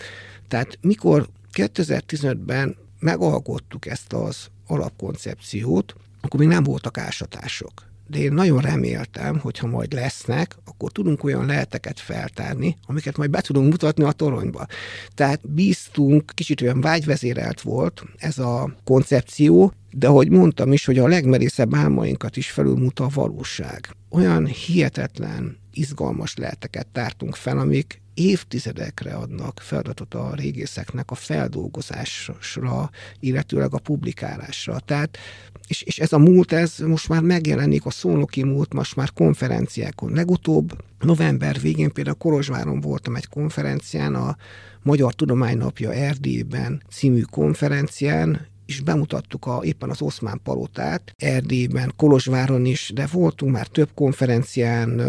Tehát 0.49 0.79
mikor 0.81 1.29
2015-ben 1.53 2.77
megalkottuk 2.99 3.87
ezt 3.87 4.13
az 4.13 4.47
alapkoncepciót, 4.67 5.95
akkor 6.21 6.41
még 6.41 6.49
nem 6.49 6.63
voltak 6.63 6.99
ásatások. 6.99 7.73
De 8.07 8.19
én 8.19 8.33
nagyon 8.33 8.61
reméltem, 8.61 9.39
hogy 9.39 9.59
ha 9.59 9.67
majd 9.67 9.93
lesznek, 9.93 10.57
akkor 10.65 10.93
tudunk 10.93 11.25
olyan 11.25 11.47
leheteket 11.47 12.01
feltárni, 12.01 12.77
amiket 12.87 13.17
majd 13.17 13.31
be 13.31 13.41
tudunk 13.41 13.71
mutatni 13.71 14.05
a 14.05 14.13
toronyba. 14.13 14.67
Tehát 15.15 15.51
bíztunk, 15.51 16.33
kicsit 16.35 16.61
olyan 16.61 16.81
vágyvezérelt 16.81 17.61
volt 17.61 18.03
ez 18.17 18.39
a 18.39 18.75
koncepció, 18.85 19.73
de 19.91 20.07
ahogy 20.07 20.31
mondtam 20.31 20.73
is, 20.73 20.85
hogy 20.85 20.99
a 20.99 21.09
legmerészebb 21.09 21.75
álmainkat 21.75 22.37
is 22.37 22.51
felülmut 22.51 23.01
a 23.01 23.09
valóság. 23.15 23.89
Olyan 24.11 24.47
hihetetlen, 24.47 25.59
izgalmas 25.73 26.37
leheteket 26.37 26.87
tártunk 26.87 27.35
fel, 27.35 27.59
amik 27.59 28.03
évtizedekre 28.15 29.15
adnak 29.15 29.61
feladatot 29.61 30.15
a 30.15 30.35
régészeknek 30.35 31.11
a 31.11 31.15
feldolgozásra, 31.15 32.91
illetőleg 33.21 33.75
a 33.75 33.79
publikálásra. 33.79 34.79
Tehát, 34.79 35.19
és, 35.67 35.83
és 35.83 35.99
ez 35.99 36.13
a 36.13 36.19
múlt, 36.19 36.53
ez 36.53 36.79
most 36.79 37.09
már 37.09 37.23
megjelenik, 37.23 37.87
a 37.87 37.91
szónoki 37.91 38.45
múlt, 38.45 38.73
most 38.73 38.97
már 38.97 39.13
konferenciákon. 39.13 40.13
Legutóbb 40.13 40.85
november 41.01 41.61
végén 41.61 41.93
például 41.93 42.17
Kolozsváron 42.17 42.81
voltam 42.81 43.17
egy 43.17 43.29
konferencián, 43.29 44.15
a 44.15 44.37
Magyar 44.83 45.15
Tudománynapja 45.15 45.93
Erdélyben 45.93 46.83
című 46.91 47.21
konferencián, 47.21 48.47
és 48.67 48.81
bemutattuk 48.81 49.47
a, 49.47 49.61
éppen 49.63 49.91
az 49.91 50.03
Oszmán 50.03 50.41
Palotát, 50.43 51.15
Erdélyben, 51.17 51.93
Kolozsváron 51.97 52.65
is, 52.65 52.91
de 52.95 53.09
voltunk 53.13 53.53
már 53.53 53.67
több 53.67 53.89
konferencián 53.95 55.01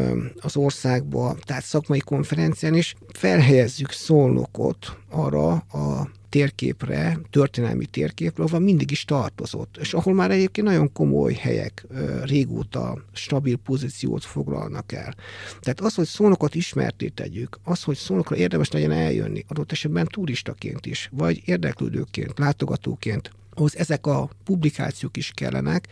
az 0.41 0.55
országban, 0.55 1.37
tehát 1.45 1.63
szakmai 1.63 1.99
konferencián 1.99 2.73
is, 2.73 2.95
felhelyezzük 3.13 3.91
Szolnokot 3.91 4.97
arra 5.09 5.51
a 5.53 6.09
térképre, 6.35 7.19
történelmi 7.29 7.85
térképre, 7.85 8.43
ahol 8.43 8.59
mindig 8.59 8.91
is 8.91 9.05
tartozott, 9.05 9.77
és 9.79 9.93
ahol 9.93 10.13
már 10.13 10.31
egyébként 10.31 10.67
nagyon 10.67 10.91
komoly 10.91 11.33
helyek 11.33 11.85
régóta 12.23 13.03
stabil 13.13 13.57
pozíciót 13.57 14.23
foglalnak 14.23 14.91
el. 14.91 15.15
Tehát 15.59 15.81
az, 15.81 15.95
hogy 15.95 16.05
szónokat 16.05 16.55
ismerté 16.55 17.07
tegyük, 17.07 17.59
az, 17.63 17.83
hogy 17.83 17.95
szónokra 17.95 18.35
érdemes 18.35 18.71
legyen 18.71 18.91
eljönni, 18.91 19.45
adott 19.47 19.71
esetben 19.71 20.05
turistaként 20.05 20.85
is, 20.85 21.09
vagy 21.11 21.41
érdeklődőként, 21.45 22.39
látogatóként, 22.39 23.31
ahhoz 23.55 23.77
ezek 23.77 24.07
a 24.07 24.29
publikációk 24.43 25.17
is 25.17 25.31
kellenek, 25.33 25.87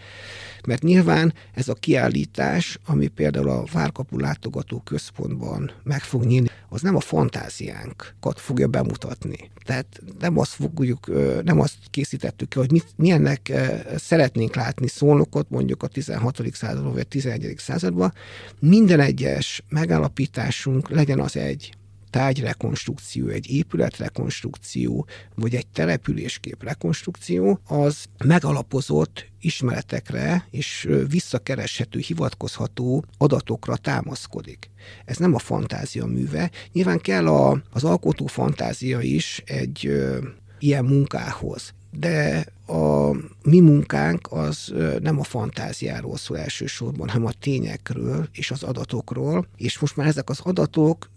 mert 0.65 0.81
nyilván 0.81 1.33
ez 1.53 1.67
a 1.67 1.73
kiállítás, 1.73 2.79
ami 2.85 3.07
például 3.07 3.49
a 3.49 3.65
Várkapu 3.71 4.19
látogató 4.19 4.79
központban 4.79 5.71
meg 5.83 6.01
fog 6.01 6.23
nyílni, 6.23 6.49
az 6.69 6.81
nem 6.81 6.95
a 6.95 6.99
fantáziánkat 6.99 8.39
fogja 8.39 8.67
bemutatni. 8.67 9.51
Tehát 9.63 10.01
nem 10.19 10.37
azt 10.37 10.51
fogjuk, 10.51 11.11
nem 11.43 11.59
azt 11.59 11.77
készítettük 11.89 12.49
ki, 12.49 12.57
hogy 12.59 12.71
mit, 12.71 12.87
milyennek 12.95 13.51
szeretnénk 13.95 14.55
látni 14.55 14.87
szólnokot 14.87 15.49
mondjuk 15.49 15.83
a 15.83 15.87
16. 15.87 16.41
században 16.51 16.91
vagy 16.91 17.01
a 17.01 17.03
11. 17.03 17.53
században. 17.57 18.13
Minden 18.59 18.99
egyes 18.99 19.63
megállapításunk 19.69 20.89
legyen 20.89 21.19
az 21.19 21.37
egy 21.37 21.73
tárgyrekonstrukció, 22.13 23.27
egy 23.27 23.49
épületrekonstrukció, 23.49 25.07
vagy 25.35 25.55
egy 25.55 25.67
településkép 25.67 26.63
rekonstrukció, 26.63 27.59
az 27.67 28.05
megalapozott 28.25 29.25
ismeretekre 29.39 30.47
és 30.51 30.89
visszakereshető, 31.09 31.99
hivatkozható 31.99 33.05
adatokra 33.17 33.75
támaszkodik. 33.77 34.69
Ez 35.05 35.17
nem 35.17 35.33
a 35.33 35.39
fantázia 35.39 36.05
műve. 36.05 36.51
Nyilván 36.71 36.99
kell 36.99 37.27
a, 37.27 37.61
az 37.71 37.83
alkotó 37.83 38.25
fantázia 38.25 39.01
is 39.01 39.41
egy 39.45 39.87
ö, 39.87 40.17
ilyen 40.59 40.85
munkához 40.85 41.73
de 41.97 42.45
a 42.67 43.11
mi 43.43 43.59
munkánk 43.59 44.27
az 44.31 44.73
nem 44.99 45.19
a 45.19 45.23
fantáziáról 45.23 46.17
szól 46.17 46.37
elsősorban, 46.37 47.09
hanem 47.09 47.27
a 47.27 47.31
tényekről 47.39 48.27
és 48.31 48.51
az 48.51 48.63
adatokról, 48.63 49.47
és 49.55 49.79
most 49.79 49.95
már 49.95 50.07
ezek 50.07 50.29
az 50.29 50.39
adatok 50.39 51.09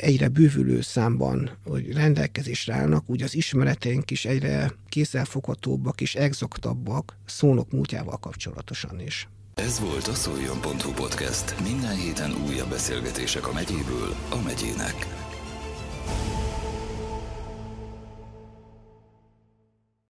egyre 0.00 0.28
bővülő 0.28 0.80
számban 0.80 1.50
hogy 1.64 1.92
rendelkezésre 1.92 2.74
állnak, 2.74 3.10
úgy 3.10 3.22
az 3.22 3.34
ismereteink 3.34 4.10
is 4.10 4.24
egyre 4.24 4.72
kézzelfoghatóbbak 4.88 6.00
és 6.00 6.14
exaktabbak 6.14 7.16
szónok 7.26 7.72
múltjával 7.72 8.16
kapcsolatosan 8.16 9.00
is. 9.00 9.28
Ez 9.54 9.80
volt 9.80 10.06
a 10.06 10.14
szoljon.hu 10.14 10.92
podcast. 10.92 11.60
Minden 11.62 11.96
héten 11.96 12.32
újabb 12.48 12.68
beszélgetések 12.68 13.48
a 13.48 13.52
megyéből 13.52 14.14
a 14.30 14.42
megyének. 14.44 15.30